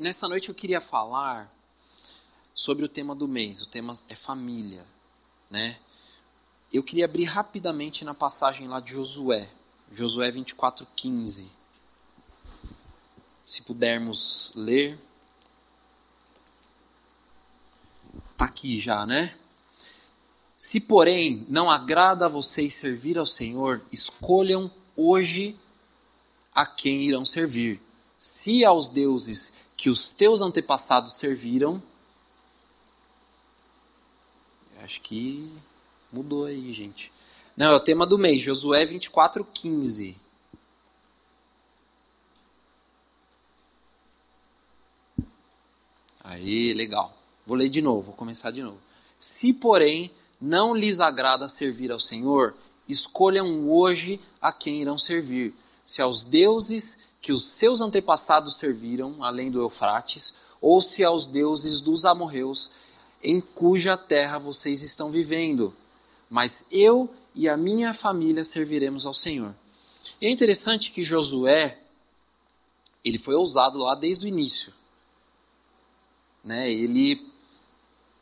[0.00, 1.52] Nessa noite eu queria falar
[2.54, 3.60] sobre o tema do mês.
[3.60, 4.82] O tema é família,
[5.50, 5.78] né?
[6.72, 9.46] Eu queria abrir rapidamente na passagem lá de Josué,
[9.92, 11.50] Josué 24:15.
[13.44, 14.98] Se pudermos ler.
[18.38, 19.36] Tá aqui já, né?
[20.56, 25.54] Se, porém, não agrada a vocês servir ao Senhor, escolham hoje
[26.54, 27.78] a quem irão servir
[28.20, 31.82] se aos deuses que os teus antepassados serviram,
[34.82, 35.50] acho que
[36.12, 37.10] mudou aí, gente.
[37.56, 40.18] Não, é o tema do mês, Josué 24, 15.
[46.22, 47.16] Aí, legal.
[47.46, 48.78] Vou ler de novo, vou começar de novo.
[49.18, 52.54] Se, porém, não lhes agrada servir ao Senhor,
[52.86, 59.50] escolham hoje a quem irão servir, se aos deuses que os seus antepassados serviram, além
[59.50, 62.70] do Eufrates, ou se aos deuses dos amorreus,
[63.22, 65.74] em cuja terra vocês estão vivendo.
[66.28, 69.54] Mas eu e a minha família serviremos ao Senhor.
[70.20, 71.78] E é interessante que Josué,
[73.04, 74.72] ele foi ousado lá desde o início.
[76.42, 76.70] Né?
[76.70, 77.26] Ele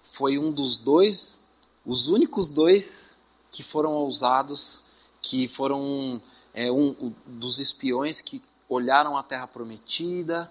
[0.01, 1.39] foi um dos dois,
[1.85, 4.83] os únicos dois que foram ousados,
[5.23, 6.21] que foram
[6.55, 10.51] é, um, um dos espiões que olharam a terra prometida,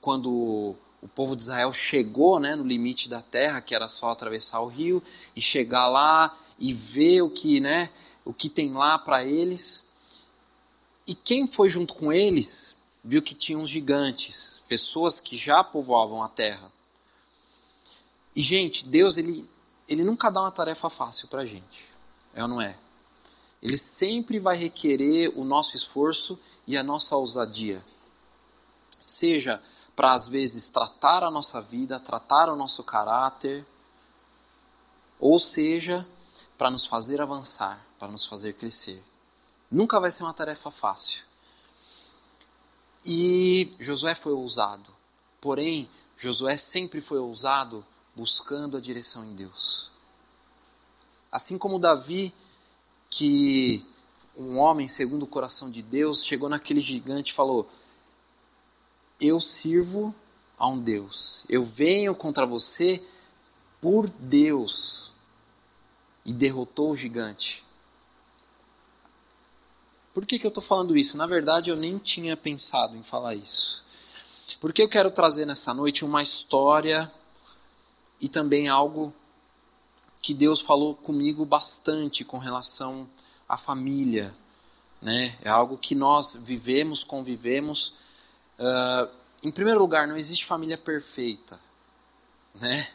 [0.00, 4.60] quando o povo de Israel chegou né, no limite da terra, que era só atravessar
[4.60, 5.02] o rio,
[5.34, 7.90] e chegar lá e ver o que, né,
[8.24, 9.88] o que tem lá para eles.
[11.06, 16.28] E quem foi junto com eles viu que tinham gigantes, pessoas que já povoavam a
[16.28, 16.70] terra.
[18.34, 19.48] E, gente, Deus, ele,
[19.88, 21.88] ele nunca dá uma tarefa fácil para a gente.
[22.32, 22.76] É ou não é?
[23.60, 26.38] Ele sempre vai requerer o nosso esforço
[26.72, 27.84] e a nossa ousadia.
[28.98, 29.62] Seja
[29.94, 33.62] para, às vezes, tratar a nossa vida, tratar o nosso caráter,
[35.20, 36.06] ou seja,
[36.56, 39.04] para nos fazer avançar, para nos fazer crescer.
[39.70, 41.24] Nunca vai ser uma tarefa fácil.
[43.04, 44.90] E Josué foi ousado.
[45.42, 47.84] Porém, Josué sempre foi ousado
[48.16, 49.90] buscando a direção em Deus.
[51.30, 52.32] Assim como Davi,
[53.10, 53.84] que
[54.36, 57.68] um homem segundo o coração de Deus chegou naquele gigante e falou:
[59.20, 60.14] Eu sirvo
[60.58, 63.02] a um Deus, eu venho contra você
[63.80, 65.12] por Deus.
[66.24, 67.64] E derrotou o gigante.
[70.14, 71.16] Por que, que eu estou falando isso?
[71.16, 73.84] Na verdade, eu nem tinha pensado em falar isso.
[74.60, 77.10] Porque eu quero trazer nessa noite uma história
[78.20, 79.12] e também algo
[80.20, 84.34] que Deus falou comigo bastante com relação a família,
[85.02, 85.36] né?
[85.42, 87.96] É algo que nós vivemos, convivemos.
[88.58, 89.08] Uh,
[89.42, 91.58] em primeiro lugar, não existe família perfeita,
[92.54, 92.88] né?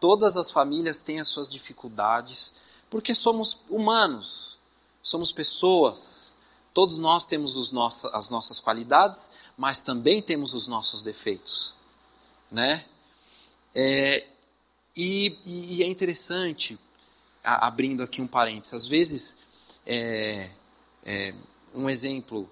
[0.00, 2.56] Todas as famílias têm as suas dificuldades,
[2.88, 4.58] porque somos humanos,
[5.02, 6.32] somos pessoas.
[6.72, 11.74] Todos nós temos os nossa, as nossas qualidades, mas também temos os nossos defeitos,
[12.50, 12.84] né?
[13.74, 14.26] É,
[14.96, 16.78] e, e, é interessante,
[17.44, 19.45] abrindo aqui um parênteses, às vezes
[19.86, 20.50] é,
[21.04, 21.34] é,
[21.74, 22.48] um exemplo,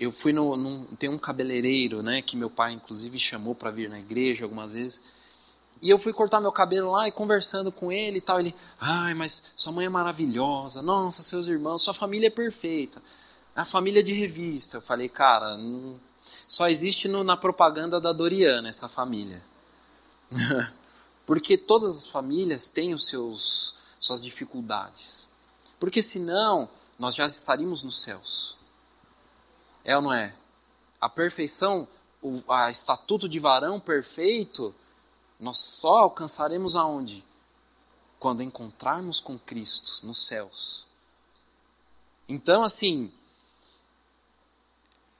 [0.00, 3.88] eu fui no, num, tem um cabeleireiro, né, que meu pai inclusive chamou para vir
[3.88, 5.12] na igreja algumas vezes,
[5.80, 9.14] e eu fui cortar meu cabelo lá e conversando com ele e tal, ele, ai,
[9.14, 13.02] mas sua mãe é maravilhosa, nossa, seus irmãos, sua família é perfeita,
[13.54, 14.78] a família de revista.
[14.78, 19.42] Eu falei, cara, não, só existe no, na propaganda da Doriana essa família.
[21.26, 25.21] Porque todas as famílias têm os seus suas dificuldades.
[25.82, 28.56] Porque senão nós já estaríamos nos céus.
[29.82, 30.32] É ou não é?
[31.00, 31.88] A perfeição,
[32.22, 34.72] o a estatuto de varão perfeito,
[35.40, 37.24] nós só alcançaremos aonde?
[38.20, 40.86] Quando encontrarmos com Cristo nos céus.
[42.28, 43.12] Então, assim,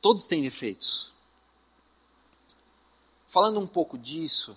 [0.01, 1.11] todos têm defeitos.
[3.27, 4.57] Falando um pouco disso,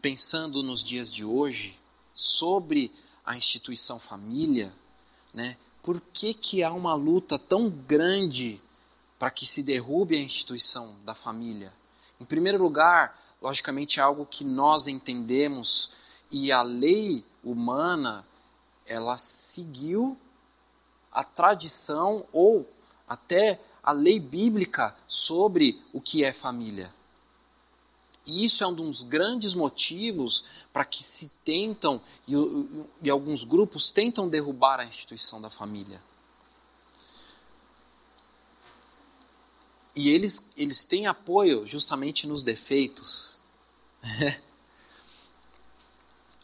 [0.00, 1.78] pensando nos dias de hoje,
[2.14, 2.90] sobre
[3.28, 4.72] a instituição família,
[5.34, 5.58] né?
[5.82, 8.58] Por que, que há uma luta tão grande
[9.18, 11.70] para que se derrube a instituição da família?
[12.18, 15.90] Em primeiro lugar, logicamente, é algo que nós entendemos
[16.30, 18.24] e a lei humana
[18.86, 20.16] ela seguiu
[21.12, 22.66] a tradição ou
[23.06, 26.90] até a lei bíblica sobre o que é família.
[28.28, 31.98] E isso é um dos grandes motivos para que se tentam,
[32.28, 32.34] e,
[33.02, 36.02] e, alguns grupos tentam derrubar a instituição da família.
[39.96, 43.38] E eles, eles têm apoio justamente nos defeitos.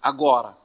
[0.01, 0.57] Agora,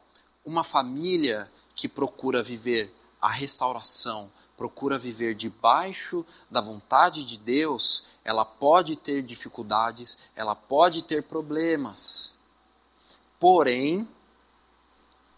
[0.46, 8.46] uma família que procura viver a restauração, procura viver debaixo da vontade de Deus, ela
[8.46, 12.38] pode ter dificuldades, ela pode ter problemas.
[13.40, 14.08] Porém,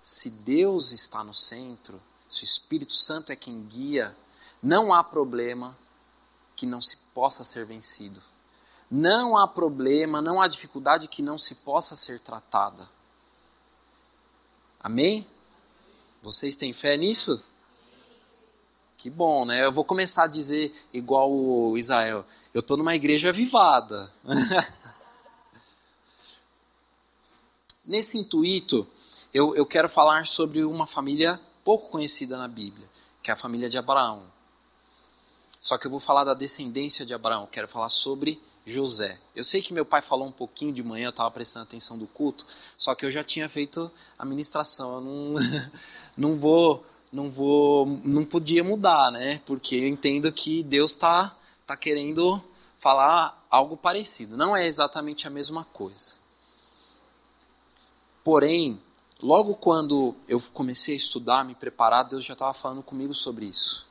[0.02, 4.14] se Deus está no centro, se o Espírito Santo é quem guia,
[4.62, 5.78] não há problema
[6.54, 8.22] que não se possa ser vencido.
[8.90, 12.90] Não há problema, não há dificuldade que não se possa ser tratada.
[14.82, 15.26] Amém?
[16.22, 17.42] Vocês têm fé nisso?
[19.02, 19.66] Que bom, né?
[19.66, 22.24] Eu vou começar a dizer igual o Israel.
[22.54, 24.12] Eu estou numa igreja avivada.
[27.86, 28.86] Nesse intuito,
[29.34, 32.86] eu, eu quero falar sobre uma família pouco conhecida na Bíblia,
[33.24, 34.24] que é a família de Abraão.
[35.62, 39.18] Só que eu vou falar da descendência de Abraão, quero falar sobre José.
[39.34, 42.08] Eu sei que meu pai falou um pouquinho de manhã, eu estava prestando atenção do
[42.08, 42.46] culto,
[42.78, 43.90] só que eu já tinha feito
[44.20, 45.36] a ministração, eu não,
[46.18, 49.40] não vou, não vou, não podia mudar, né?
[49.46, 51.34] Porque eu entendo que Deus está
[51.74, 52.42] tá querendo
[52.78, 54.36] falar algo parecido.
[54.36, 56.18] Não é exatamente a mesma coisa.
[58.24, 58.82] Porém,
[59.22, 63.88] logo quando eu comecei a estudar, me preparar, Deus já estava falando comigo sobre isso.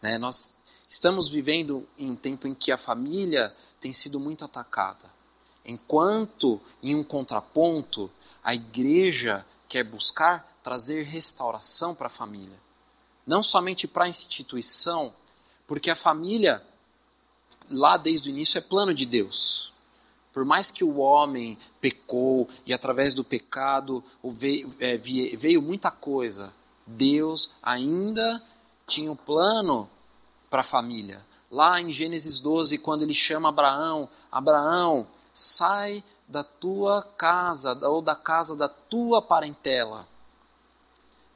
[0.00, 0.18] Né?
[0.18, 0.58] Nós
[0.88, 5.12] estamos vivendo em um tempo em que a família tem sido muito atacada.
[5.64, 8.10] Enquanto, em um contraponto,
[8.42, 12.58] a igreja quer buscar trazer restauração para a família.
[13.26, 15.12] Não somente para a instituição,
[15.66, 16.62] porque a família,
[17.70, 19.72] lá desde o início, é plano de Deus.
[20.32, 26.52] Por mais que o homem pecou e através do pecado veio, é, veio muita coisa,
[26.86, 28.42] Deus ainda
[28.86, 29.88] tinha um plano
[30.50, 31.22] para a família
[31.54, 38.16] lá em Gênesis 12, quando ele chama Abraão: Abraão, sai da tua casa ou da
[38.16, 40.06] casa da tua parentela.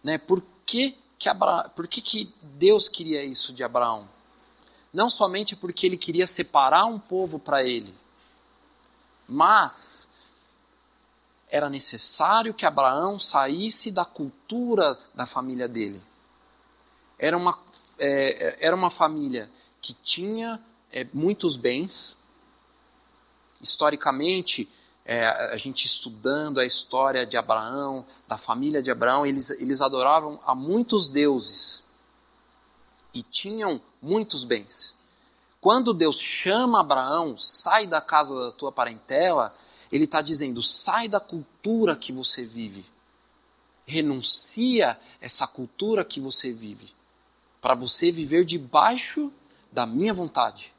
[0.02, 0.18] Né?
[0.18, 1.68] Por, que, que, Abra...
[1.68, 4.08] Por que, que Deus queria isso de Abraão?
[4.92, 7.94] Não somente porque ele queria separar um povo para ele,
[9.28, 10.08] mas
[11.50, 16.00] era necessário que Abraão saísse da cultura da família dele.
[17.18, 17.58] Era uma,
[17.98, 19.50] é, era uma família
[19.80, 20.60] que tinha
[20.92, 22.16] é, muitos bens.
[23.60, 24.68] Historicamente,
[25.04, 30.38] é, a gente estudando a história de Abraão, da família de Abraão, eles, eles adoravam
[30.44, 31.87] a muitos deuses
[33.12, 34.98] e tinham muitos bens.
[35.60, 39.54] Quando Deus chama Abraão, sai da casa da tua parentela,
[39.90, 42.84] ele está dizendo: sai da cultura que você vive,
[43.86, 46.92] renuncia essa cultura que você vive,
[47.60, 49.32] para você viver debaixo
[49.72, 50.72] da minha vontade.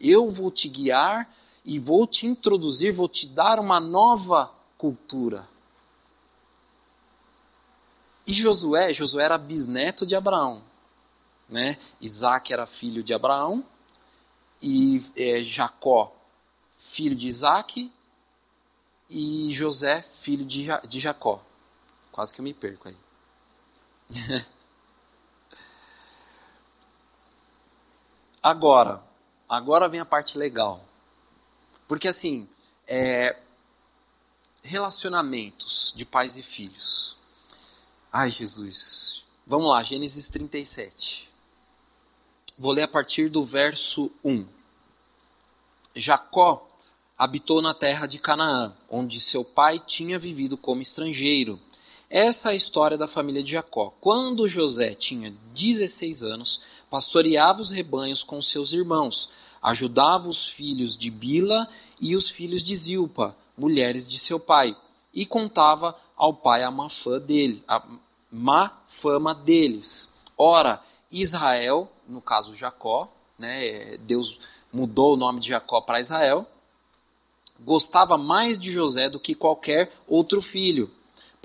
[0.00, 1.30] Eu vou te guiar
[1.64, 5.46] e vou te introduzir, vou te dar uma nova cultura.
[8.26, 10.62] E Josué, Josué era bisneto de Abraão.
[11.48, 11.78] Né?
[12.00, 13.64] Isaac era filho de Abraão
[14.60, 16.14] e é, Jacó,
[16.76, 17.92] filho de Isaac,
[19.08, 21.40] e José, filho de, ja de Jacó.
[22.10, 22.96] Quase que eu me perco aí.
[28.42, 29.02] Agora,
[29.48, 30.80] agora vem a parte legal.
[31.88, 32.48] Porque assim,
[32.86, 33.36] é,
[34.62, 37.16] relacionamentos de pais e filhos.
[38.12, 39.24] Ai, Jesus.
[39.44, 41.25] Vamos lá, Gênesis 37.
[42.58, 44.46] Vou ler a partir do verso 1.
[45.94, 46.66] Jacó
[47.16, 51.60] habitou na terra de Canaã, onde seu pai tinha vivido como estrangeiro.
[52.08, 53.92] Essa é a história da família de Jacó.
[54.00, 59.28] Quando José tinha 16 anos, pastoreava os rebanhos com seus irmãos,
[59.62, 61.68] ajudava os filhos de Bila
[62.00, 64.74] e os filhos de Zilpa, mulheres de seu pai,
[65.12, 67.82] e contava ao pai a má fama dele, a
[68.30, 70.08] má fama deles.
[70.38, 74.38] Ora, Israel, no caso Jacó, né, Deus
[74.72, 76.46] mudou o nome de Jacó para Israel,
[77.60, 80.90] gostava mais de José do que qualquer outro filho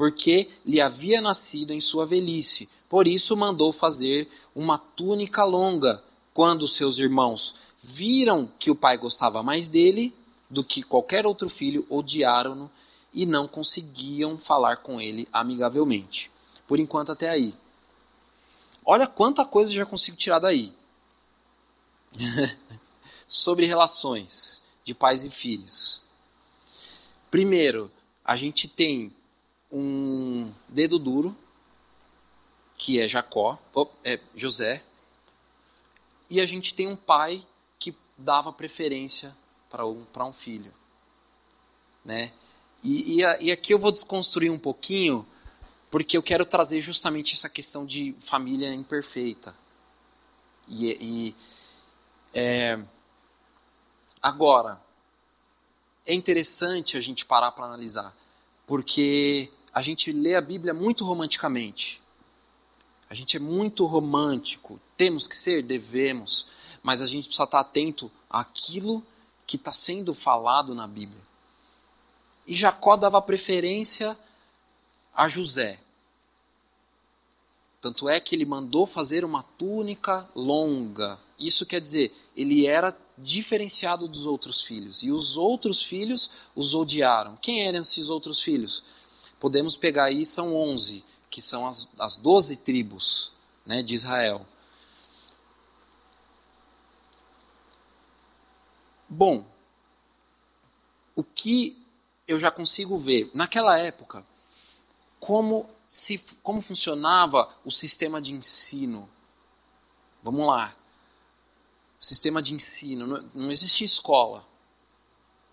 [0.01, 2.68] porque lhe havia nascido em sua velhice.
[2.89, 6.01] Por isso mandou fazer uma túnica longa.
[6.34, 10.12] Quando seus irmãos viram que o pai gostava mais dele,
[10.50, 12.68] do que qualquer outro filho, odiaram-no
[13.13, 16.32] e não conseguiam falar com ele amigavelmente.
[16.68, 17.53] Por enquanto, até aí.
[18.85, 20.73] Olha quanta coisa já consigo tirar daí.
[23.27, 26.01] Sobre relações de pais e filhos.
[27.29, 27.91] Primeiro,
[28.25, 29.15] a gente tem
[29.71, 31.35] um dedo duro,
[32.77, 33.57] que é Jacó,
[34.03, 34.83] é José,
[36.29, 37.45] e a gente tem um pai
[37.79, 39.35] que dava preferência
[39.69, 40.73] para um, um filho.
[42.03, 42.31] Né?
[42.83, 45.25] E, e, e aqui eu vou desconstruir um pouquinho,
[45.91, 49.53] porque eu quero trazer justamente essa questão de família imperfeita.
[50.65, 51.36] E, e
[52.33, 52.79] é,
[54.21, 54.81] agora,
[56.07, 58.15] é interessante a gente parar para analisar,
[58.65, 62.01] porque a gente lê a Bíblia muito romanticamente.
[63.10, 64.79] A gente é muito romântico.
[64.95, 65.62] Temos que ser?
[65.62, 66.48] Devemos.
[66.81, 69.05] Mas a gente precisa estar atento àquilo
[69.45, 71.21] que está sendo falado na Bíblia.
[72.48, 74.17] E Jacó dava preferência
[75.15, 75.80] a José.
[77.80, 81.20] Tanto é que ele mandou fazer uma túnica longa.
[81.39, 85.03] Isso quer dizer, ele era diferenciado dos outros filhos.
[85.03, 87.36] E os outros filhos os odiaram.
[87.38, 88.84] Quem eram esses outros filhos?
[89.39, 93.32] Podemos pegar aí, são onze, que são as, as doze tribos
[93.65, 94.46] né, de Israel.
[99.10, 99.44] Bom,
[101.15, 101.77] o que
[102.27, 104.25] eu já consigo ver naquela época,
[105.21, 109.07] como, se, como funcionava o sistema de ensino.
[110.21, 110.75] Vamos lá.
[111.99, 113.05] Sistema de ensino.
[113.05, 114.43] Não, não existia escola.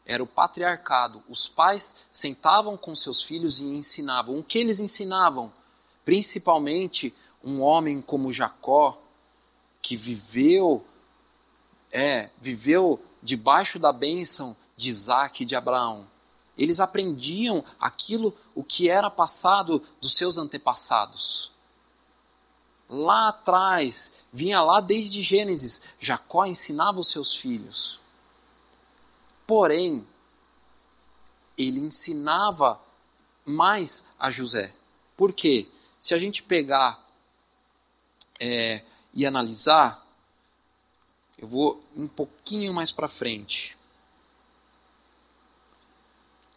[0.06, 1.22] Era o patriarcado.
[1.28, 4.38] Os pais sentavam com seus filhos e ensinavam.
[4.38, 5.52] O que eles ensinavam?
[6.02, 8.98] Principalmente um homem como Jacó,
[9.82, 10.84] que viveu
[11.92, 16.06] é, viveu debaixo da bênção de Isaac e de Abraão.
[16.59, 21.53] Eles aprendiam aquilo o que era passado dos seus antepassados.
[22.88, 28.00] Lá atrás, vinha lá desde Gênesis, Jacó ensinava os seus filhos.
[29.47, 30.05] Porém,
[31.57, 32.81] ele ensinava
[33.45, 34.75] mais a José.
[35.17, 35.69] Por quê?
[35.99, 37.00] Se a gente pegar
[38.41, 38.83] é,
[39.15, 40.05] e analisar,
[41.37, 43.77] eu vou um pouquinho mais para frente.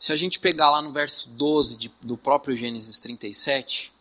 [0.02, 3.94] Se a gente pegar lá no verso 12 de, do próprio Gênesis 37,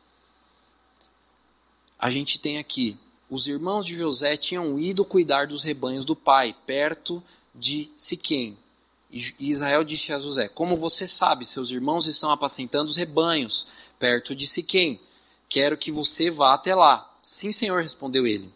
[1.98, 2.96] a gente tem aqui:
[3.28, 7.22] os irmãos de José tinham ido cuidar dos rebanhos do pai, perto
[7.54, 8.56] de Siquém.
[9.10, 13.66] E Israel disse a José: Como você sabe, seus irmãos estão apacentando os rebanhos,
[13.98, 14.98] perto de Siquém.
[15.48, 17.08] Quero que você vá até lá.
[17.22, 18.50] Sim, senhor, respondeu ele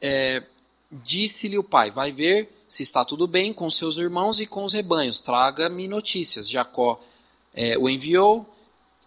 [0.00, 0.42] é,
[0.90, 4.74] disse-lhe o pai: Vai ver se está tudo bem com seus irmãos e com os
[4.74, 6.50] rebanhos, traga-me notícias.
[6.50, 7.00] Jacó
[7.54, 8.46] é, o enviou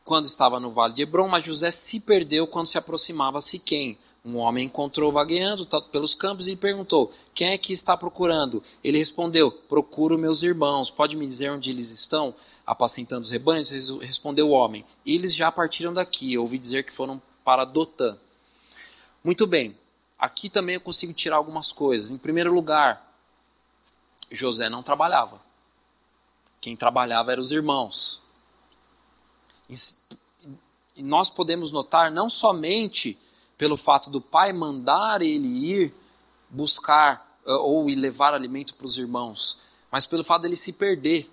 [0.03, 3.95] quando estava no vale de Hebron, mas José se perdeu quando se aproximava a Siquém.
[4.25, 8.63] Um homem encontrou vagueando pelos campos e perguntou: Quem é que está procurando?
[8.83, 10.89] Ele respondeu: Procuro meus irmãos.
[10.89, 12.33] Pode me dizer onde eles estão?
[12.65, 13.69] Apacentando os rebanhos?
[13.69, 16.33] Respondeu o homem: Eles já partiram daqui.
[16.33, 18.15] Eu ouvi dizer que foram para Dotã.
[19.23, 19.75] Muito bem.
[20.17, 22.11] Aqui também eu consigo tirar algumas coisas.
[22.11, 23.10] Em primeiro lugar,
[24.31, 25.41] José não trabalhava.
[26.59, 28.21] Quem trabalhava eram os irmãos.
[29.69, 33.17] E nós podemos notar não somente
[33.57, 35.93] pelo fato do pai mandar ele ir
[36.49, 39.59] buscar eh, ou levar alimento para os irmãos,
[39.91, 41.29] mas pelo fato dele se perder.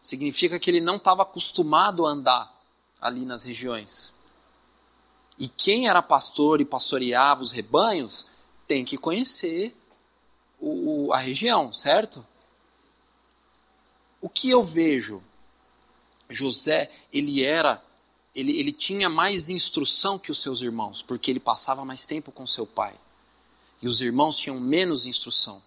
[0.00, 2.52] Significa que ele não estava acostumado a andar
[3.00, 4.14] ali nas regiões.
[5.38, 8.28] E quem era pastor e pastoreava os rebanhos
[8.66, 9.76] tem que conhecer
[10.60, 12.24] o, a região, certo?
[14.34, 15.22] Que eu vejo?
[16.28, 17.82] José, ele era,
[18.34, 22.46] ele, ele tinha mais instrução que os seus irmãos, porque ele passava mais tempo com
[22.46, 22.98] seu pai.
[23.82, 25.62] E os irmãos tinham menos instrução.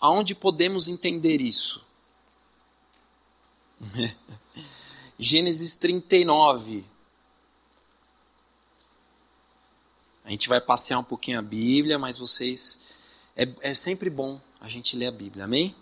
[0.00, 1.82] Aonde podemos entender isso?
[5.18, 6.84] Gênesis 39,
[10.24, 12.94] A gente vai passear um pouquinho a Bíblia, mas vocês.
[13.36, 15.74] É, é sempre bom a gente ler a Bíblia, amém?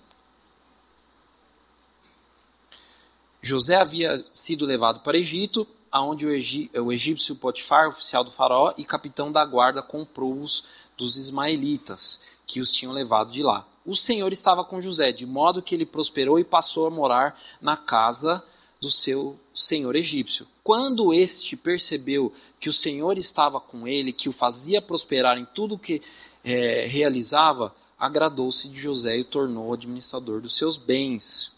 [3.42, 8.84] José havia sido levado para Egito, aonde o, o egípcio Potifar, oficial do faraó e
[8.84, 10.64] capitão da guarda, comprou-os
[10.96, 13.66] dos ismaelitas, que os tinham levado de lá.
[13.84, 17.76] O Senhor estava com José, de modo que ele prosperou e passou a morar na
[17.76, 18.42] casa
[18.80, 20.46] do seu senhor egípcio.
[20.62, 25.78] Quando este percebeu que o Senhor estava com ele, que o fazia prosperar em tudo
[25.78, 26.00] que
[26.44, 31.51] é, realizava, agradou-se de José e o tornou administrador dos seus bens.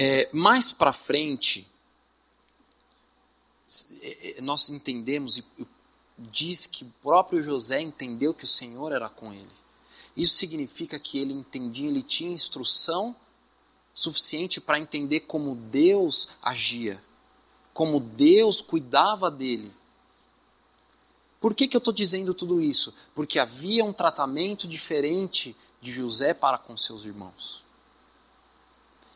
[0.00, 1.66] É, mais para frente,
[4.00, 5.44] é, é, nós entendemos e
[6.16, 9.50] diz que o próprio José entendeu que o Senhor era com ele.
[10.16, 13.14] Isso significa que ele entendia, ele tinha instrução
[13.92, 17.02] suficiente para entender como Deus agia,
[17.74, 19.72] como Deus cuidava dele.
[21.40, 22.94] Por que, que eu estou dizendo tudo isso?
[23.16, 27.66] Porque havia um tratamento diferente de José para com seus irmãos.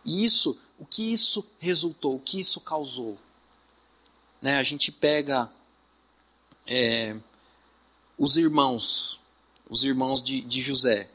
[0.04, 3.16] E isso, o que isso resultou, o que isso causou?
[4.40, 5.48] Né, a gente pega
[6.66, 7.16] é,
[8.18, 9.20] os irmãos,
[9.70, 11.08] os irmãos de, de José.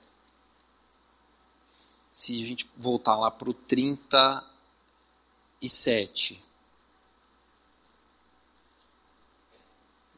[2.13, 6.41] Se a gente voltar lá para o 37.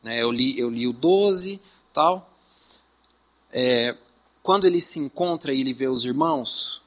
[0.04, 1.60] Né, eu, li, eu li o 12
[1.92, 2.32] tal.
[3.52, 3.98] É,
[4.44, 6.84] quando ele se encontra e ele vê os irmãos,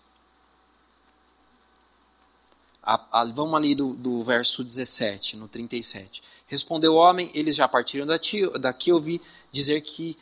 [2.83, 6.23] a, a, vamos ali do, do verso 17, no 37.
[6.47, 9.21] Respondeu o homem, eles já partiram daqui, daqui ouvi
[9.51, 10.17] dizer que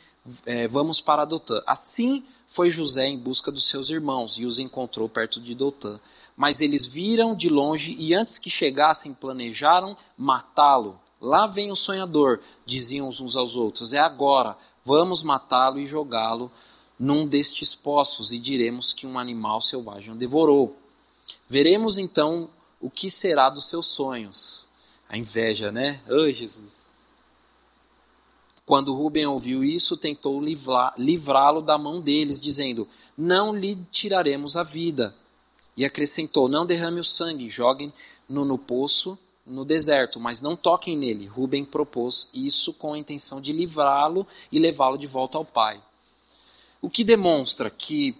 [0.45, 1.61] é, vamos para Dotã.
[1.65, 5.99] Assim foi José em busca dos seus irmãos e os encontrou perto de Dotã.
[6.37, 10.99] Mas eles viram de longe e antes que chegassem planejaram matá-lo.
[11.19, 13.93] Lá vem o sonhador, diziam uns aos outros.
[13.93, 16.51] É agora, vamos matá-lo e jogá-lo
[16.97, 20.75] num destes poços e diremos que um animal selvagem o devorou.
[21.51, 24.63] Veremos então o que será dos seus sonhos.
[25.09, 25.99] A inveja, né?
[26.09, 26.71] Oh, Jesus.
[28.65, 30.41] Quando Rubem ouviu isso, tentou
[30.97, 35.13] livrá-lo da mão deles, dizendo: Não lhe tiraremos a vida.
[35.75, 41.27] E acrescentou: Não derrame o sangue, joguem-no no poço, no deserto, mas não toquem nele.
[41.27, 45.83] Rubem propôs isso com a intenção de livrá-lo e levá-lo de volta ao pai.
[46.81, 48.15] O que demonstra que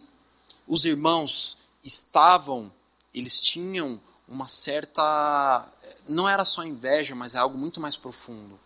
[0.67, 2.69] os irmãos estavam,
[3.13, 5.67] eles tinham uma certa.
[6.07, 8.59] Não era só inveja, mas é algo muito mais profundo.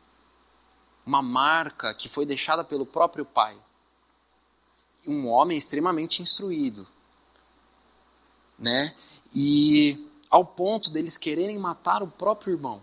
[1.06, 3.58] Uma marca que foi deixada pelo próprio pai.
[5.08, 6.88] Um homem extremamente instruído.
[8.58, 8.96] Né?
[9.34, 12.82] E ao ponto deles quererem matar o próprio irmão.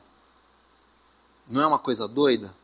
[1.48, 2.54] Não é uma coisa doida?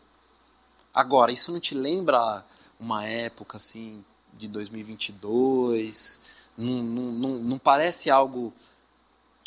[0.95, 2.45] Agora, isso não te lembra
[2.79, 6.21] uma época assim de 2022?
[6.57, 8.53] Não, não, não, não parece algo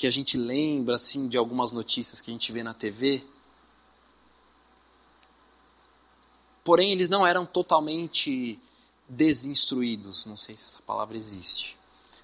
[0.02, 3.24] que a gente lembra assim de algumas notícias que a gente vê na TV.
[6.64, 8.60] Porém, eles não eram totalmente
[9.08, 11.78] desinstruídos, não sei se essa palavra existe.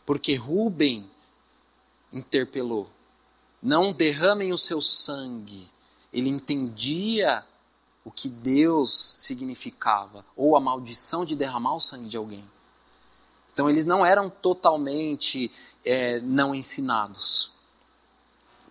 [0.08, 1.08] Porque Rubem
[2.12, 2.90] interpelou:
[3.62, 5.70] não derramem o seu sangue.
[6.12, 7.46] Ele entendia
[8.04, 12.44] o que Deus significava, ou a maldição de derramar o sangue de alguém.
[13.54, 15.52] Então, eles não eram totalmente
[15.86, 17.56] é, não ensinados.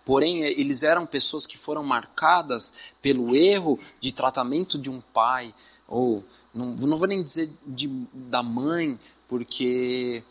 [0.07, 5.53] Porém, eles eram pessoas que foram marcadas pelo erro de tratamento de um pai,
[5.85, 10.23] ou não, não vou nem dizer de, da mãe, porque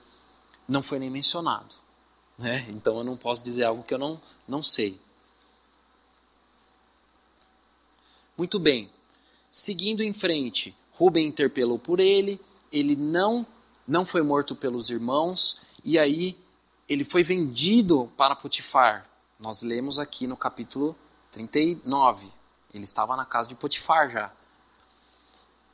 [0.67, 1.75] não foi nem mencionado.
[2.39, 2.65] Né?
[2.71, 4.99] Então eu não posso dizer algo que eu não, não sei.
[8.35, 8.89] Muito bem.
[9.51, 12.41] Seguindo em frente, Rubem interpelou por ele,
[12.73, 13.47] ele não
[13.87, 16.35] não foi morto pelos irmãos, e aí
[16.89, 19.07] ele foi vendido para Potifar,
[19.39, 20.97] nós lemos aqui no capítulo
[21.31, 22.29] 39.
[22.73, 24.33] Ele estava na casa de Potifar já.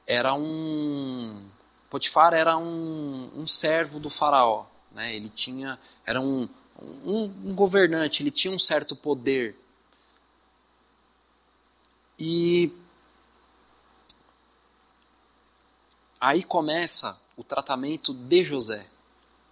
[0.07, 1.48] Era um.
[1.88, 4.66] Potifar era um, um servo do faraó.
[4.90, 5.14] Né?
[5.14, 5.79] Ele tinha.
[6.05, 6.48] Era um,
[7.05, 9.57] um, um governante, ele tinha um certo poder.
[12.18, 12.72] E
[16.20, 18.87] aí começa o tratamento de José,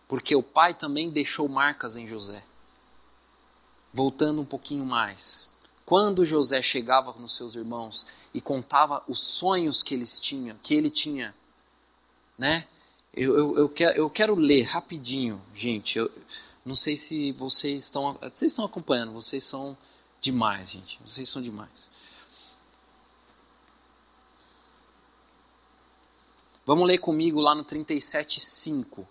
[0.06, 2.44] porque o pai também deixou marcas em José.
[3.92, 5.48] Voltando um pouquinho mais.
[5.84, 10.88] Quando José chegava nos seus irmãos e contava os sonhos que eles tinham, que ele
[10.88, 11.34] tinha,
[12.38, 12.66] né?
[13.12, 15.98] Eu, eu, eu, quero, eu quero ler rapidinho, gente.
[15.98, 16.10] Eu
[16.64, 19.12] não sei se vocês estão, vocês estão acompanhando.
[19.12, 19.76] Vocês são
[20.20, 21.00] demais, gente.
[21.04, 21.90] Vocês são demais.
[26.64, 29.04] Vamos ler comigo lá no 37:5.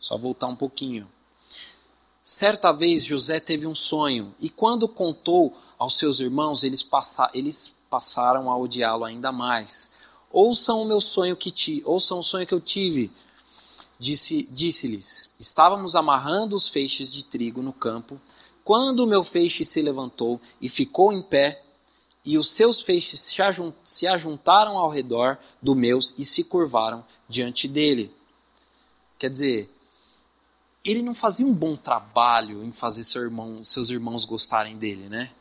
[0.00, 1.06] Só voltar um pouquinho.
[2.26, 7.74] Certa vez José teve um sonho, e quando contou aos seus irmãos, eles, passa, eles
[7.90, 9.92] passaram a odiá-lo ainda mais.
[10.32, 13.10] Ouçam o meu sonho que ti, ouçam o sonho que eu tive.
[13.98, 18.18] Disse, disse-lhes: Estávamos amarrando os feixes de trigo no campo,
[18.64, 21.62] quando o meu feixe se levantou e ficou em pé,
[22.24, 23.20] e os seus feixes
[23.84, 28.10] se ajuntaram ao redor do meus e se curvaram diante dele.
[29.18, 29.73] Quer dizer,
[30.84, 35.32] ele não fazia um bom trabalho em fazer seu irmão, seus irmãos gostarem dele, né?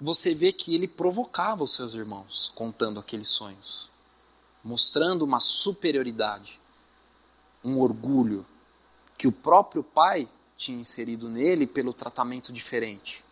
[0.00, 3.90] Você vê que ele provocava os seus irmãos contando aqueles sonhos,
[4.62, 6.60] mostrando uma superioridade,
[7.64, 8.46] um orgulho
[9.18, 13.24] que o próprio pai tinha inserido nele pelo tratamento diferente.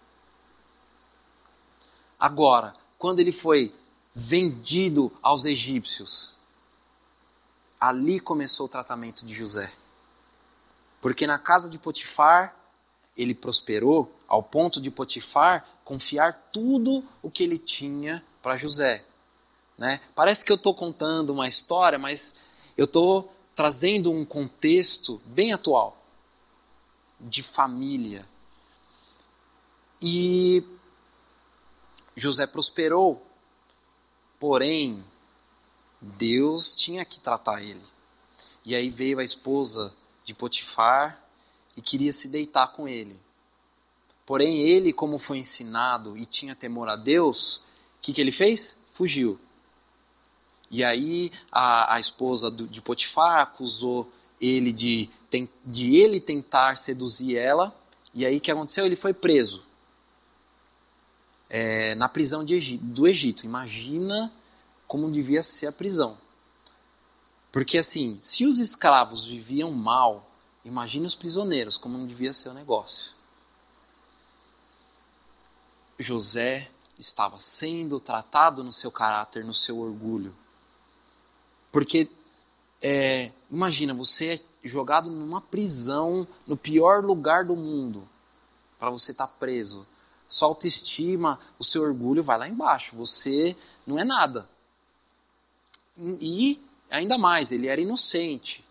[2.19, 3.75] Agora, quando ele foi
[4.15, 6.37] vendido aos egípcios,
[7.81, 9.73] ali começou o tratamento de José.
[11.01, 12.55] Porque na casa de Potifar,
[13.17, 19.05] ele prosperou ao ponto de Potifar confiar tudo o que ele tinha para José.
[19.77, 20.01] Né?
[20.15, 22.37] Parece que eu estou contando uma história, mas
[22.77, 25.97] eu estou trazendo um contexto bem atual
[27.19, 28.27] de família.
[30.01, 30.63] E
[32.17, 33.27] José prosperou,
[34.39, 35.05] porém,
[36.01, 37.85] Deus tinha que tratar ele.
[38.65, 39.93] E aí veio a esposa
[40.25, 41.19] de Potifar
[41.77, 43.19] e queria se deitar com ele.
[44.27, 48.79] Porém, ele, como foi ensinado e tinha temor a Deus, o que, que ele fez?
[48.93, 49.39] Fugiu.
[50.71, 55.11] E aí a, a esposa de Potifar acusou ele de,
[55.67, 57.75] de ele tentar seduzir ela.
[58.15, 58.87] E aí o que aconteceu?
[58.87, 59.65] Ele foi preso
[61.51, 63.45] é, na prisão Egito, do Egito.
[63.45, 64.33] Imagina
[64.87, 66.17] como devia ser a prisão.
[67.53, 70.31] Porque assim, se os escravos viviam mal,
[70.65, 73.13] imagine os prisioneiros, como não devia ser o negócio.
[75.99, 80.35] José estava sendo tratado no seu caráter, no seu orgulho.
[81.73, 82.09] Porque,
[82.81, 88.07] é, imagina, você é jogado numa prisão, no pior lugar do mundo,
[88.79, 89.87] para você estar tá preso.
[90.29, 92.97] Sua autoestima, o seu orgulho vai lá embaixo.
[92.97, 94.49] Você não é nada.
[95.99, 96.61] E
[96.91, 98.65] ainda mais, ele era inocente.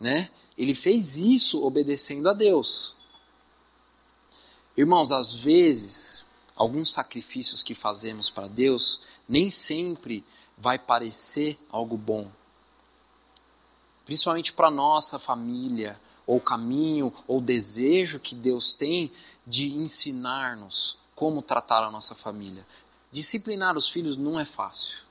[0.00, 0.30] Né?
[0.56, 2.94] Ele fez isso obedecendo a Deus.
[4.76, 6.24] Irmãos, às vezes,
[6.54, 10.24] alguns sacrifícios que fazemos para Deus nem sempre
[10.56, 12.30] vai parecer algo bom.
[14.04, 19.10] Principalmente para nossa família, ou caminho, ou desejo que Deus tem
[19.46, 22.66] de ensinar-nos como tratar a nossa família.
[23.10, 25.05] Disciplinar os filhos não é fácil.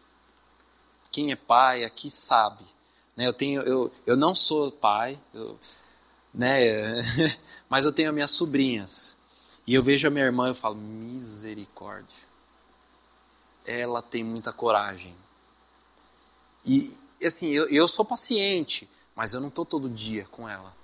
[1.16, 2.62] Quem é pai aqui sabe.
[3.16, 3.26] Né?
[3.26, 5.58] Eu, tenho, eu, eu não sou pai, eu,
[6.34, 6.60] né?
[7.70, 9.22] mas eu tenho minhas sobrinhas.
[9.66, 12.18] E eu vejo a minha irmã e falo, misericórdia.
[13.66, 15.16] Ela tem muita coragem.
[16.66, 20.76] E assim, eu, eu sou paciente, mas eu não estou todo dia com ela.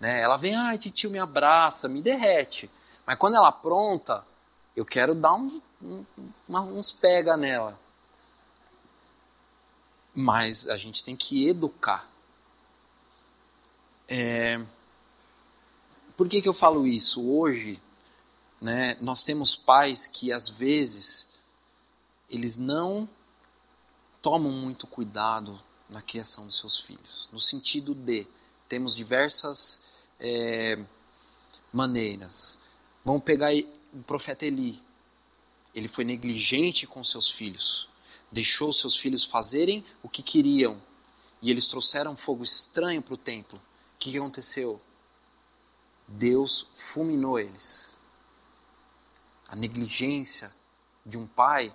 [0.00, 0.20] Né?
[0.20, 2.68] Ela vem, ai, tio, me abraça, me derrete.
[3.06, 4.26] Mas quando ela apronta,
[4.74, 6.04] eu quero dar um, um,
[6.76, 7.85] uns pega nela.
[10.18, 12.10] Mas a gente tem que educar.
[14.08, 14.58] É...
[16.16, 17.22] Por que, que eu falo isso?
[17.22, 17.78] Hoje,
[18.58, 21.34] né, nós temos pais que às vezes
[22.30, 23.06] eles não
[24.22, 27.28] tomam muito cuidado na criação dos seus filhos.
[27.30, 28.26] No sentido de,
[28.68, 29.84] temos diversas
[30.18, 30.78] é,
[31.70, 32.58] maneiras.
[33.04, 33.50] Vamos pegar
[33.92, 34.82] o profeta Eli.
[35.74, 37.88] Ele foi negligente com seus filhos.
[38.30, 40.80] Deixou seus filhos fazerem o que queriam.
[41.40, 43.58] E eles trouxeram fogo estranho para o templo.
[43.94, 44.80] O que, aconteceu?
[46.08, 47.94] Deus fulminou eles.
[49.48, 50.52] A negligência
[51.04, 51.72] de um pai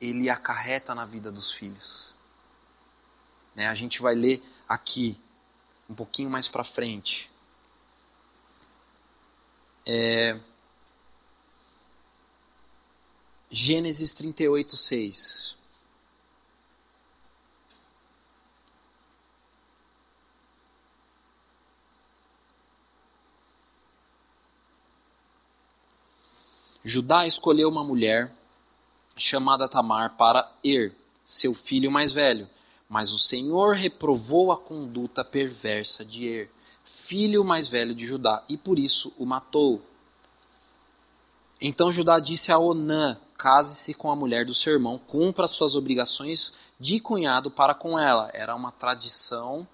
[0.00, 2.12] ele acarreta na vida dos filhos.
[3.54, 3.68] Né?
[3.68, 5.16] A gente vai ler aqui,
[5.88, 7.30] um pouquinho mais para frente.
[9.86, 10.38] É...
[13.54, 15.56] Gênesis 38, 6.
[26.82, 28.34] Judá escolheu uma mulher
[29.14, 32.48] chamada Tamar para Er, seu filho mais velho.
[32.88, 36.50] Mas o Senhor reprovou a conduta perversa de Er,
[36.86, 39.84] filho mais velho de Judá, e por isso o matou.
[41.60, 46.54] Então Judá disse a Onã: Case-se com a mulher do seu irmão, cumpra suas obrigações
[46.78, 48.30] de cunhado para com ela.
[48.32, 49.66] Era uma tradição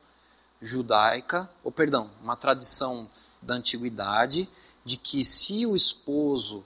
[0.58, 3.06] judaica, ou perdão, uma tradição
[3.42, 4.48] da antiguidade
[4.86, 6.64] de que se o esposo,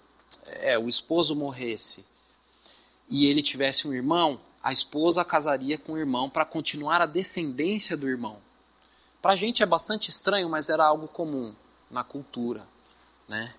[0.61, 2.07] é, o esposo morresse
[3.09, 7.97] e ele tivesse um irmão, a esposa casaria com o irmão para continuar a descendência
[7.97, 8.39] do irmão.
[9.21, 11.53] Para a gente é bastante estranho, mas era algo comum
[11.91, 12.65] na cultura.
[13.29, 13.53] Né?